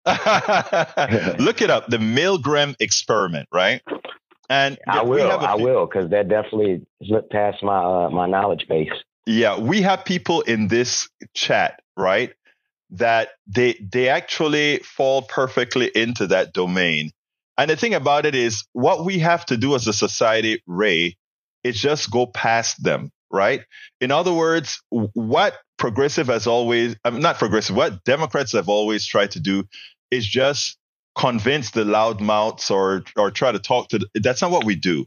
[1.38, 3.82] Look it up, the Milgram experiment, right?
[4.48, 8.66] And I will, I few- will, because that definitely slipped past my uh, my knowledge
[8.68, 8.90] base.
[9.26, 12.32] Yeah, we have people in this chat, right?
[12.90, 17.10] That they they actually fall perfectly into that domain.
[17.56, 21.16] And the thing about it is what we have to do as a society, Ray,
[21.64, 23.62] is just go past them, right?
[24.00, 29.32] In other words, what progressive has always I'm not progressive, what Democrats have always tried
[29.32, 29.64] to do
[30.10, 30.76] is just
[31.16, 35.04] convince the loudmouths or or try to talk to the, that's not what we do.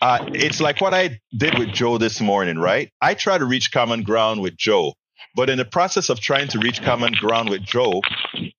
[0.00, 2.90] Uh, it's like what I did with Joe this morning, right?
[3.00, 4.94] I try to reach common ground with Joe,
[5.34, 8.00] but in the process of trying to reach common ground with Joe,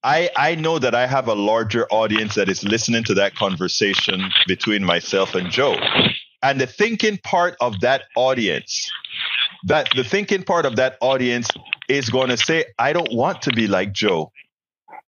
[0.03, 4.31] I, I know that I have a larger audience that is listening to that conversation
[4.47, 5.75] between myself and Joe.
[6.41, 8.91] And the thinking part of that audience,
[9.65, 11.49] that the thinking part of that audience
[11.89, 14.31] is going to say, I don't want to be like Joe.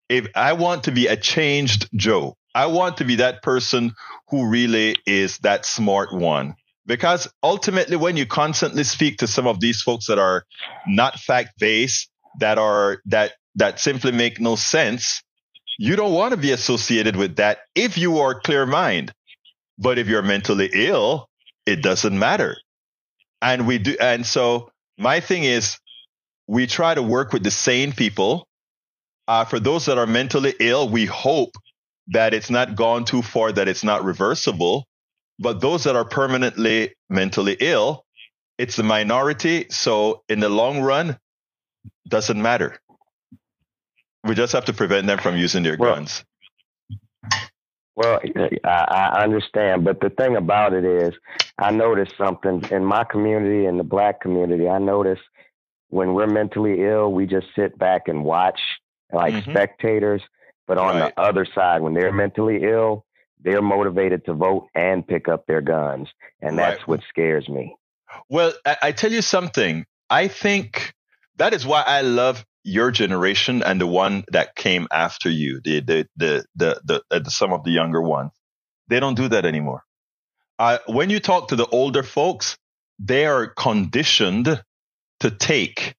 [0.08, 3.92] If I want to be a changed Joe, I want to be that person
[4.28, 6.54] who really is that smart one.
[6.86, 10.44] Because ultimately, when you constantly speak to some of these folks that are
[10.88, 12.10] not fact based,
[12.40, 15.22] that are that that simply make no sense,
[15.78, 19.12] you don't want to be associated with that if you are clear mind.
[19.80, 21.28] But if you're mentally ill,
[21.66, 22.56] it doesn't matter.
[23.42, 25.78] And we do, and so my thing is,
[26.46, 28.46] we try to work with the sane people.
[29.26, 31.54] Uh, for those that are mentally ill, we hope
[32.08, 34.84] that it's not gone too far, that it's not reversible.
[35.38, 38.04] But those that are permanently mentally ill,
[38.58, 39.66] it's the minority.
[39.70, 41.16] So in the long run,
[42.08, 42.76] doesn't matter.
[44.24, 46.24] We just have to prevent them from using their Well, guns.
[47.96, 48.20] Well,
[48.64, 51.12] I, I understand, but the thing about it is,
[51.58, 54.68] I noticed something in my community, in the black community.
[54.68, 55.18] I notice
[55.88, 58.60] when we're mentally ill, we just sit back and watch
[59.12, 59.50] like Mhm.
[59.50, 60.22] spectators.
[60.66, 61.14] But on Right.
[61.14, 63.04] the other side, when they're mentally ill,
[63.42, 66.08] they're motivated to vote and pick up their guns,
[66.40, 66.88] and that's Right.
[66.88, 67.76] what scares me.
[68.28, 69.84] Well, I, I tell you something.
[70.08, 70.94] I think
[71.36, 75.80] that is why I love your generation and the one that came after you, the
[75.80, 78.32] the the the, the, uh, the some of the younger ones.
[78.88, 79.82] They don't do that anymore.
[80.58, 82.56] Uh, when you talk to the older folks,
[82.98, 84.62] they are conditioned
[85.20, 85.94] to take,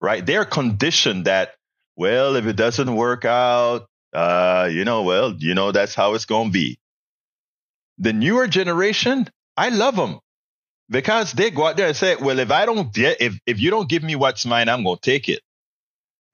[0.00, 0.24] right?
[0.24, 1.54] They are conditioned that,
[1.96, 6.26] well, if it doesn't work out, uh, you know, well, you know, that's how it's
[6.26, 6.78] going to be.
[7.98, 10.20] The newer generation, I love them
[10.90, 13.70] because they go out there and say, well, if I don't get, if, if you
[13.70, 15.40] don't give me what's mine, I'm going to take it.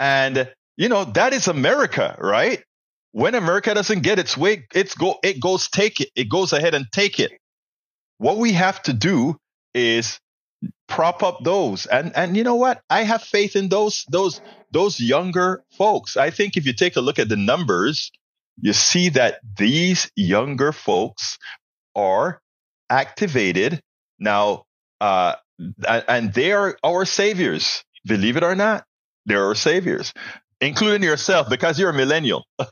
[0.00, 2.64] And, you know, that is America, right?
[3.12, 6.08] When America doesn't get its way, it's go, it goes take it.
[6.16, 7.32] It goes ahead and take it.
[8.18, 9.36] What we have to do
[9.74, 10.18] is
[10.88, 11.86] prop up those.
[11.86, 12.80] And, and you know what?
[12.88, 14.40] I have faith in those, those,
[14.72, 16.16] those younger folks.
[16.16, 18.10] I think if you take a look at the numbers,
[18.60, 21.38] you see that these younger folks
[21.94, 22.40] are
[22.88, 23.80] activated
[24.18, 24.64] now,
[25.00, 27.84] uh, and, and they are our saviors.
[28.06, 28.84] Believe it or not,
[29.26, 30.12] they're saviors,
[30.60, 32.44] including yourself because you're a millennial.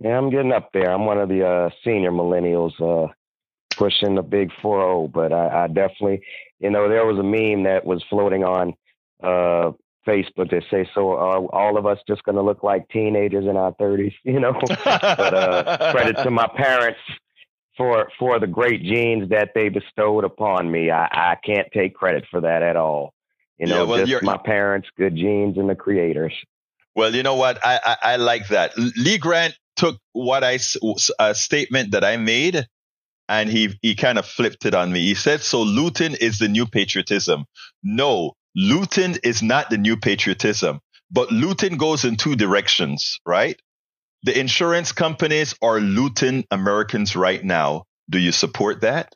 [0.00, 0.92] Yeah, I'm getting up there.
[0.92, 3.10] I'm one of the uh, senior millennials, uh,
[3.76, 5.10] pushing the big 4-0.
[5.10, 6.22] But I, I definitely,
[6.58, 8.74] you know, there was a meme that was floating on
[9.22, 9.72] uh,
[10.06, 13.56] Facebook that say, "So are all of us just going to look like teenagers in
[13.56, 14.52] our 30s?" You know.
[14.84, 17.00] but uh, credit to my parents
[17.76, 20.90] for for the great genes that they bestowed upon me.
[20.90, 23.12] I, I can't take credit for that at all.
[23.58, 26.32] You Yeah, know, well, you're- just my parents, good genes, and the creators.
[26.94, 27.58] Well, you know what?
[27.64, 28.72] I, I, I like that.
[28.78, 30.58] Lee Grant took what I
[31.18, 32.66] a statement that I made,
[33.28, 35.00] and he he kind of flipped it on me.
[35.00, 37.44] He said, "So looting is the new patriotism."
[37.82, 40.80] No, looting is not the new patriotism.
[41.10, 43.60] But looting goes in two directions, right?
[44.26, 47.84] The insurance companies are looting Americans right now.
[48.10, 49.14] Do you support that?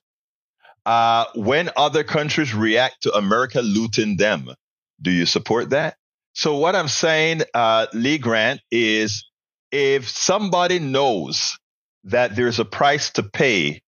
[0.86, 4.54] Uh, when other countries react to America looting them,
[5.02, 5.96] do you support that?
[6.32, 9.28] So what I'm saying, uh, Lee Grant, is
[9.72, 11.58] if somebody knows
[12.04, 13.80] that there's a price to pay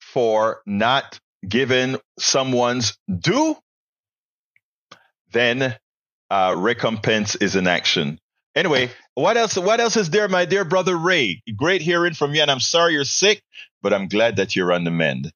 [0.00, 1.18] for not
[1.48, 3.56] giving someone's due,
[5.32, 5.74] then
[6.28, 8.18] uh, recompense is in action.
[8.56, 9.56] Anyway, what else?
[9.56, 11.42] What else is there, my dear brother Ray?
[11.56, 13.42] Great hearing from you, and I'm sorry you're sick,
[13.82, 15.32] but I'm glad that you're on the mend.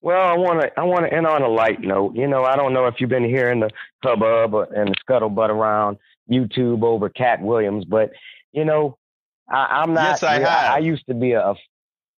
[0.00, 2.14] Well, I want to I want to end on a light note.
[2.14, 3.70] You know, I don't know if you've been hearing the
[4.02, 5.98] hubbub and the scuttlebutt around
[6.30, 8.10] YouTube over Katt Williams, but
[8.52, 8.98] you know,
[9.48, 10.10] I, am not.
[10.10, 10.74] Yes, I have.
[10.74, 11.54] I used to be a.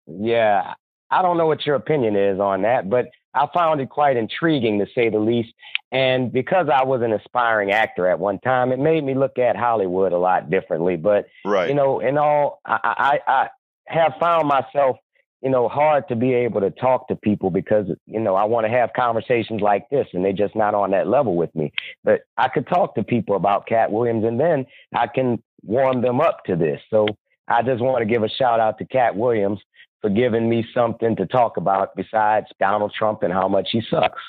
[0.08, 0.74] Yeah,
[1.10, 4.80] I don't know what your opinion is on that, but I found it quite intriguing
[4.80, 5.54] to say the least.
[5.92, 9.56] And because I was an aspiring actor at one time, it made me look at
[9.56, 10.96] Hollywood a lot differently.
[10.96, 11.70] But right.
[11.70, 13.50] you know, in all, I, I, I
[13.88, 14.98] have found myself,
[15.42, 18.66] you know, hard to be able to talk to people because you know I want
[18.66, 21.72] to have conversations like this, and they're just not on that level with me.
[22.04, 26.20] But I could talk to people about Katt Williams, and then I can warm them
[26.20, 26.82] up to this.
[26.90, 27.08] So
[27.48, 29.60] I just want to give a shout out to Katt Williams
[30.02, 34.22] for giving me something to talk about besides Donald Trump and how much he sucks.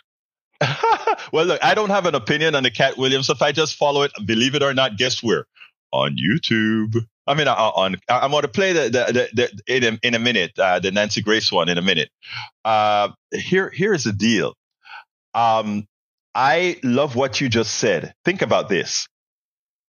[1.33, 3.31] well, look, I don't have an opinion on the Katt Williams.
[3.31, 5.47] If I just follow it, believe it or not, guess where?
[5.93, 7.05] On YouTube.
[7.27, 10.14] I mean, uh, on I'm going to play the, the, the, the in, a, in
[10.14, 12.11] a minute uh, the Nancy Grace one in a minute.
[12.64, 14.55] Uh, here here's the deal.
[15.35, 15.87] Um,
[16.35, 18.14] I love what you just said.
[18.25, 19.09] Think about this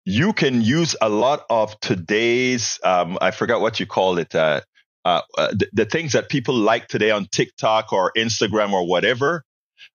[0.09, 4.61] you can use a lot of today's um, i forgot what you call it uh,
[5.07, 9.43] uh, uh, the, the, things that people like today on tiktok or instagram or whatever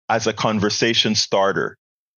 [0.07, 1.77] as a conversation starter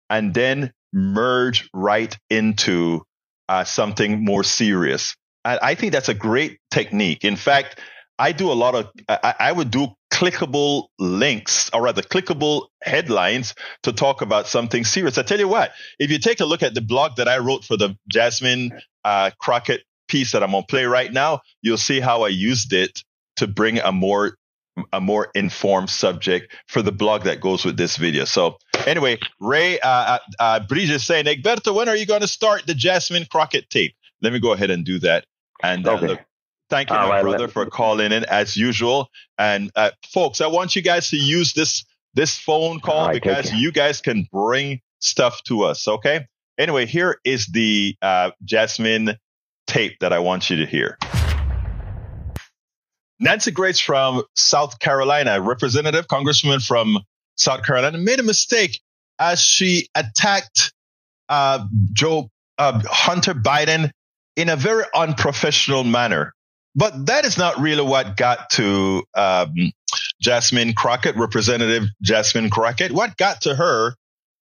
[0.09, 3.01] and then merge right into
[3.47, 5.15] uh, something more serious
[5.45, 7.79] I, I think that's a great technique in fact
[8.19, 13.55] I do a lot of, I, I, would do clickable links or rather clickable headlines
[13.81, 15.17] to talk about something serious.
[15.17, 17.63] I tell you what, if you take a look at the blog that I wrote
[17.63, 19.81] for the Jasmine uh, Crockett
[20.12, 23.03] piece that I'm to play right now, you'll see how I used it
[23.38, 24.36] to bring a more
[24.93, 28.26] a more informed subject for the blog that goes with this video.
[28.26, 32.28] So anyway, Ray, uh, uh, uh Bridge is saying, Egberto, when are you going to
[32.28, 33.95] start the Jasmine Crockett tape?
[34.22, 35.26] Let me go ahead and do that.
[35.62, 36.07] And uh, okay.
[36.07, 36.20] look,
[36.72, 39.09] Thank you, my right, brother, for calling in as usual.
[39.38, 41.84] And uh, folks, I want you guys to use this
[42.14, 45.86] this phone call right, because you guys can bring stuff to us.
[45.86, 46.28] Okay.
[46.57, 49.18] Anyway, here is the uh, Jasmine
[49.72, 50.97] tape that I want you to hear.
[53.19, 56.99] Nancy Grace from South Carolina, representative, congresswoman from
[57.38, 58.82] South Carolina, made a mistake
[59.19, 60.74] as she attacked
[61.30, 63.91] uh, Joe uh, Hunter Biden
[64.36, 66.34] in a very unprofessional manner.
[66.76, 69.53] But that is not really what got to um,
[70.22, 72.91] Jasmine Crockett, Representative Jasmine Crockett.
[72.91, 73.93] What got to her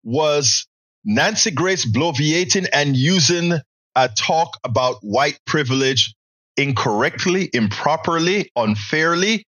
[0.03, 0.67] was
[1.05, 3.53] Nancy Grace bloviating and using
[3.95, 6.13] a talk about white privilege
[6.57, 9.45] incorrectly, improperly, unfairly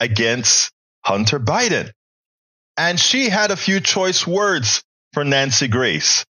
[0.00, 0.70] against
[1.04, 1.90] Hunter Biden.
[2.76, 4.82] And she had a few choice words
[5.12, 6.24] for Nancy Grace.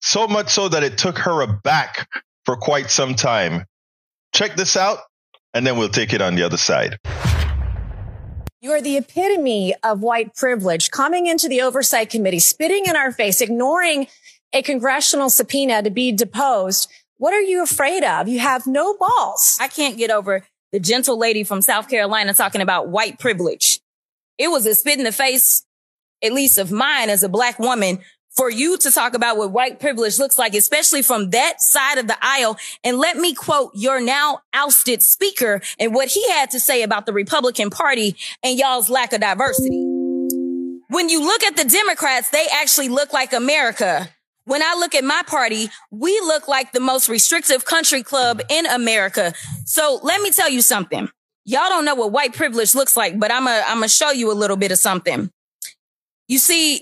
[0.00, 2.08] So much so that it took her aback
[2.44, 3.64] for quite some time.
[4.34, 4.98] Check this out
[5.54, 6.98] and then we'll take it on the other side.
[8.60, 13.12] You are the epitome of white privilege coming into the oversight committee, spitting in our
[13.12, 14.08] face, ignoring
[14.52, 16.90] a congressional subpoena to be deposed.
[17.18, 18.28] What are you afraid of?
[18.28, 19.58] You have no balls.
[19.60, 23.80] I can't get over the gentle lady from South Carolina talking about white privilege.
[24.38, 25.64] It was a spit in the face,
[26.22, 27.98] at least of mine as a black woman,
[28.36, 32.06] for you to talk about what white privilege looks like, especially from that side of
[32.06, 32.56] the aisle.
[32.84, 37.06] And let me quote your now ousted speaker and what he had to say about
[37.06, 39.84] the Republican party and y'all's lack of diversity.
[40.90, 44.08] When you look at the Democrats, they actually look like America.
[44.48, 48.64] When I look at my party, we look like the most restrictive country club in
[48.64, 49.34] America.
[49.66, 51.10] So let me tell you something.
[51.44, 54.32] Y'all don't know what white privilege looks like, but I'm going I'm to show you
[54.32, 55.30] a little bit of something.
[56.28, 56.80] You see,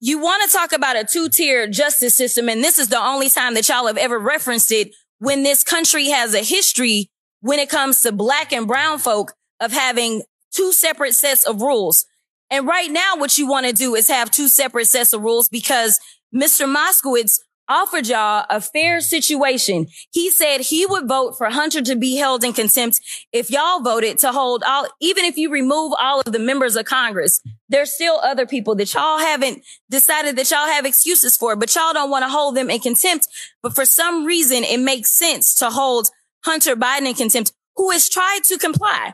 [0.00, 2.48] you want to talk about a two tier justice system.
[2.48, 6.08] And this is the only time that y'all have ever referenced it when this country
[6.08, 7.10] has a history
[7.42, 12.06] when it comes to black and brown folk of having two separate sets of rules.
[12.50, 15.48] And right now, what you want to do is have two separate sets of rules
[15.48, 16.00] because
[16.34, 16.66] Mr.
[16.66, 19.86] Moskowitz offered y'all a fair situation.
[20.12, 23.00] He said he would vote for Hunter to be held in contempt
[23.32, 26.84] if y'all voted to hold all, even if you remove all of the members of
[26.84, 27.40] Congress.
[27.68, 31.92] There's still other people that y'all haven't decided that y'all have excuses for, but y'all
[31.92, 33.28] don't want to hold them in contempt.
[33.62, 36.10] But for some reason, it makes sense to hold
[36.44, 39.12] Hunter Biden in contempt, who has tried to comply.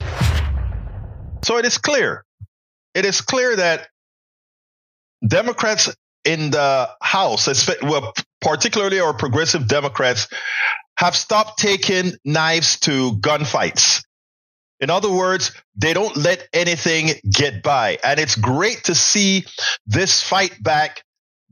[1.44, 2.24] So it is clear.
[2.94, 3.88] It is clear that
[5.26, 5.94] Democrats
[6.24, 10.28] in the House, well, particularly our progressive Democrats,
[10.96, 14.04] have stopped taking knives to gunfights.
[14.80, 17.98] In other words, they don't let anything get by.
[18.02, 19.44] And it's great to see
[19.86, 21.02] this fight back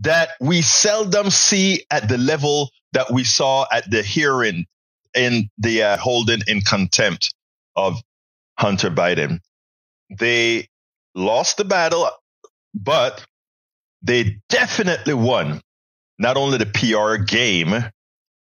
[0.00, 4.66] that we seldom see at the level that we saw at the hearing
[5.14, 7.34] in the uh, holding in contempt
[7.76, 8.00] of
[8.58, 9.40] Hunter Biden.
[10.10, 10.68] They
[11.14, 12.08] lost the battle,
[12.74, 13.24] but
[14.03, 15.61] they definitely won
[16.18, 17.74] not only the PR game,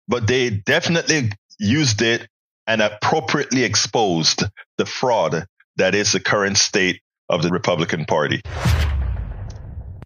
[0.08, 2.28] but they definitely used it
[2.66, 4.44] and appropriately exposed
[4.78, 8.40] the fraud that is the current state of the Republican Party.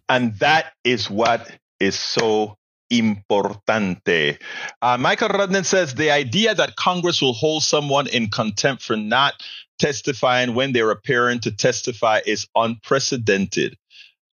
[0.07, 2.55] And that is what is so
[2.91, 4.39] importante.
[4.81, 9.33] Uh, Michael Rudnan says the idea that Congress will hold someone in contempt for not
[9.77, 13.77] testifying when they're appearing to testify is unprecedented.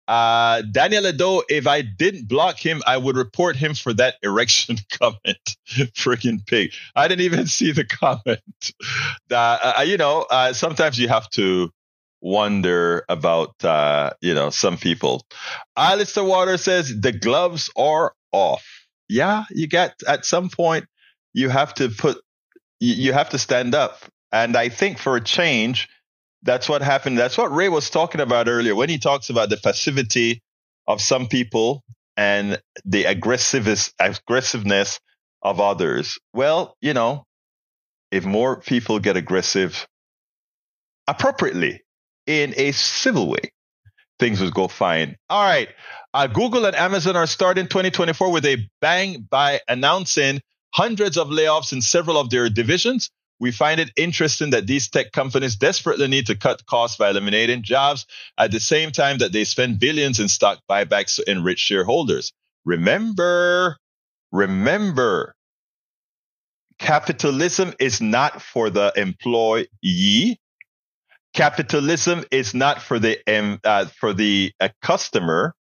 [0.07, 4.77] Uh, Daniel Ado, if I didn't block him, I would report him for that erection
[5.01, 5.57] comment.
[5.69, 6.73] Freaking pig.
[6.95, 8.41] I didn't even see the comment.
[9.31, 11.71] Uh, uh, you know, uh, sometimes you have to
[12.21, 15.27] wonder about, uh, you know, some people.
[15.77, 18.65] Alistair Water says the gloves are off.
[19.09, 20.87] Yeah, you get at some point,
[21.35, 22.19] you have to put,
[22.81, 24.01] you have to stand up.
[24.33, 25.89] And I think for a change,
[26.45, 27.19] that's what happened.
[27.19, 30.43] That's what Ray was talking about earlier when he talks about the passivity
[30.87, 31.83] of some people
[32.17, 33.93] and the aggressiveness
[35.43, 36.19] of others.
[36.33, 37.25] Well, you know,
[38.11, 39.87] if more people get aggressive
[41.09, 41.83] appropriately
[42.27, 43.51] in a civil way,
[44.19, 45.17] things would go fine.
[45.29, 45.69] All right.
[46.13, 50.41] Uh, Google and Amazon are starting 2024 with a bang by announcing
[50.73, 53.11] hundreds of layoffs in several of their divisions.
[53.41, 57.63] We find it interesting that these tech companies desperately need to cut costs by eliminating
[57.63, 58.07] jobs
[58.39, 62.33] at the same time that they spend billions in stock buybacks to enrich shareholders.
[62.65, 63.77] Remember,
[64.31, 65.35] remember,
[66.79, 70.39] capitalism is not for the employee.
[71.35, 75.55] Capitalism is not for the um, uh, for the uh, customer.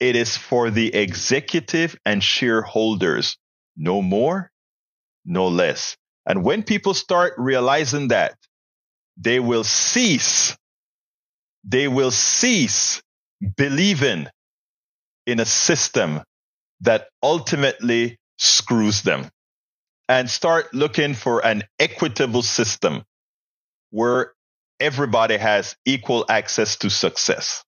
[0.00, 3.38] It is for the executive and shareholders.
[3.76, 4.50] No more,
[5.24, 5.96] no less.
[6.28, 8.34] And when people start realizing that,
[9.16, 10.56] they will cease,
[11.64, 13.02] they will cease
[13.56, 14.28] believing
[15.26, 16.20] in a system
[16.82, 19.30] that ultimately screws them
[20.08, 23.02] and start looking for an equitable system
[23.90, 24.32] where
[24.80, 27.64] everybody has equal access to success.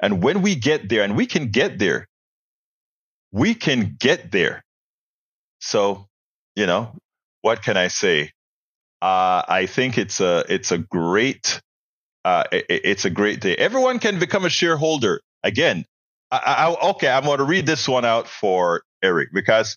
[0.00, 2.08] And when we get there, and we can get there,
[3.32, 4.64] we can get there.
[5.60, 6.06] So,
[6.56, 6.92] you know,
[7.42, 8.32] what can I say?
[9.00, 11.60] Uh, I think it's a it's a great
[12.24, 13.54] uh, it, it's a great day.
[13.56, 15.20] Everyone can become a shareholder.
[15.44, 15.84] Again,
[16.30, 16.40] I,
[16.78, 19.76] I, okay, I'm going to read this one out for Eric because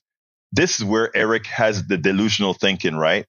[0.51, 3.25] this is where Eric has the delusional thinking, right?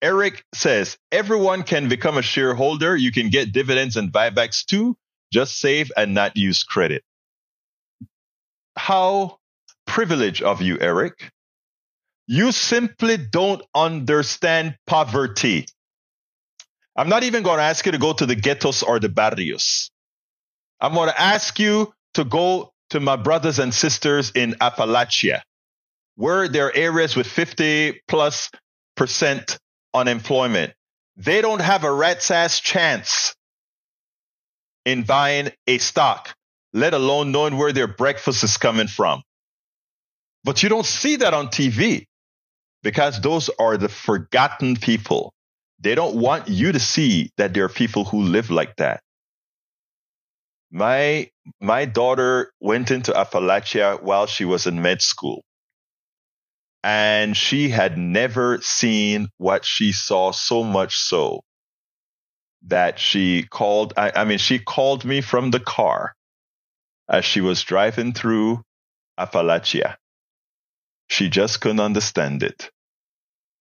[0.00, 2.96] Eric says everyone can become a shareholder.
[2.96, 4.96] You can get dividends and buybacks too.
[5.32, 7.02] Just save and not use credit.
[8.76, 9.38] How
[9.86, 11.30] privileged of you, Eric.
[12.30, 15.64] You simply don't understand poverty.
[16.94, 19.90] I'm not even going to ask you to go to the ghettos or the barrios.
[20.78, 25.40] I'm going to ask you to go to my brothers and sisters in Appalachia,
[26.16, 28.50] where there are areas with 50 plus
[28.94, 29.56] percent
[29.94, 30.74] unemployment.
[31.16, 33.34] They don't have a rat's ass chance
[34.84, 36.34] in buying a stock,
[36.74, 39.22] let alone knowing where their breakfast is coming from.
[40.44, 42.04] But you don't see that on TV
[42.82, 45.32] because those are the forgotten people.
[45.80, 49.00] They don't want you to see that there are people who live like that.
[50.70, 55.42] My my daughter went into Appalachia while she was in med school.
[56.84, 61.42] And she had never seen what she saw so much so
[62.66, 66.14] that she called I, I mean she called me from the car
[67.08, 68.62] as she was driving through
[69.18, 69.96] Appalachia.
[71.08, 72.70] She just couldn't understand it.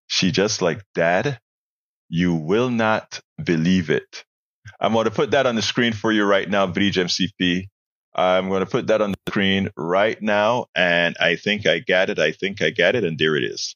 [0.08, 1.40] She just like, Dad,
[2.10, 4.24] you will not believe it.
[4.80, 7.68] I'm going to put that on the screen for you right now, Bridge MCP.
[8.16, 10.68] I'm going to put that on the screen right now.
[10.76, 12.20] And I think I got it.
[12.20, 13.04] I think I got it.
[13.04, 13.76] And there it is.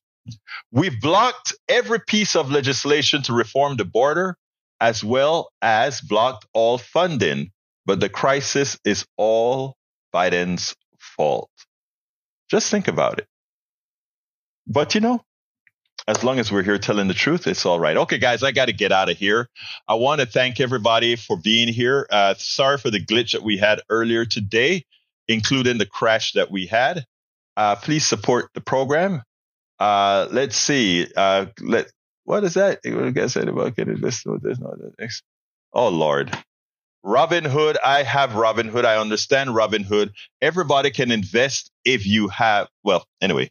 [0.71, 4.37] We've blocked every piece of legislation to reform the border,
[4.79, 7.51] as well as blocked all funding.
[7.85, 9.75] But the crisis is all
[10.13, 11.49] Biden's fault.
[12.49, 13.27] Just think about it.
[14.71, 15.21] But you know,
[16.07, 17.97] as long as we're here telling the truth, it's all right.
[17.97, 19.49] Okay, guys, I got to get out of here.
[19.87, 22.07] I want to thank everybody for being here.
[22.09, 24.85] Uh, sorry for the glitch that we had earlier today,
[25.27, 27.05] including the crash that we had.
[27.57, 29.23] Uh, please support the program.
[29.77, 31.07] Uh, let's see.
[31.15, 31.91] Uh, let
[32.23, 32.81] What is that?
[33.13, 35.21] Guys said about getting this, this.
[35.73, 36.31] Oh Lord.
[37.03, 38.85] Robin Hood, I have Robin Hood.
[38.85, 40.13] I understand Robin Hood.
[40.39, 43.49] Everybody can invest if you have, well, anyway,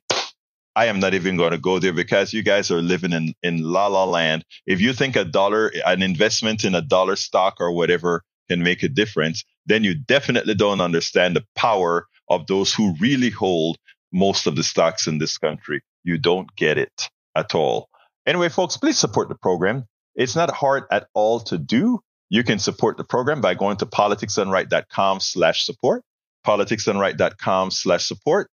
[0.77, 3.63] I am not even going to go there because you guys are living in, in
[3.63, 4.45] la la land.
[4.67, 8.83] If you think a dollar, an investment in a dollar stock or whatever can make
[8.83, 13.77] a difference, then you definitely don't understand the power of those who really hold
[14.13, 15.83] most of the stocks in this country.
[16.05, 17.89] You don't get it at all.
[18.27, 19.85] Anyway, folks, please support the program.
[20.15, 22.01] It's not hard at all to do.
[22.29, 26.03] You can support the program by going to politicsdoneright.com slash support,
[26.47, 28.51] politicsdoneright.com slash support.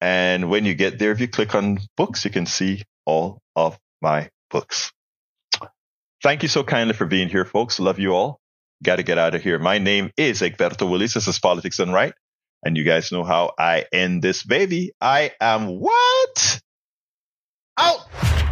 [0.00, 3.78] and when you get there, if you click on books, you can see all of
[4.00, 4.92] my books.
[6.22, 7.80] Thank you so kindly for being here, folks.
[7.80, 8.40] Love you all
[8.82, 9.58] got to get out of here.
[9.58, 11.14] My name is Egberto Willies.
[11.14, 12.12] This is Politics Done Right.
[12.64, 14.92] And you guys know how I end this baby.
[15.00, 16.60] I am what?
[17.78, 18.51] Out!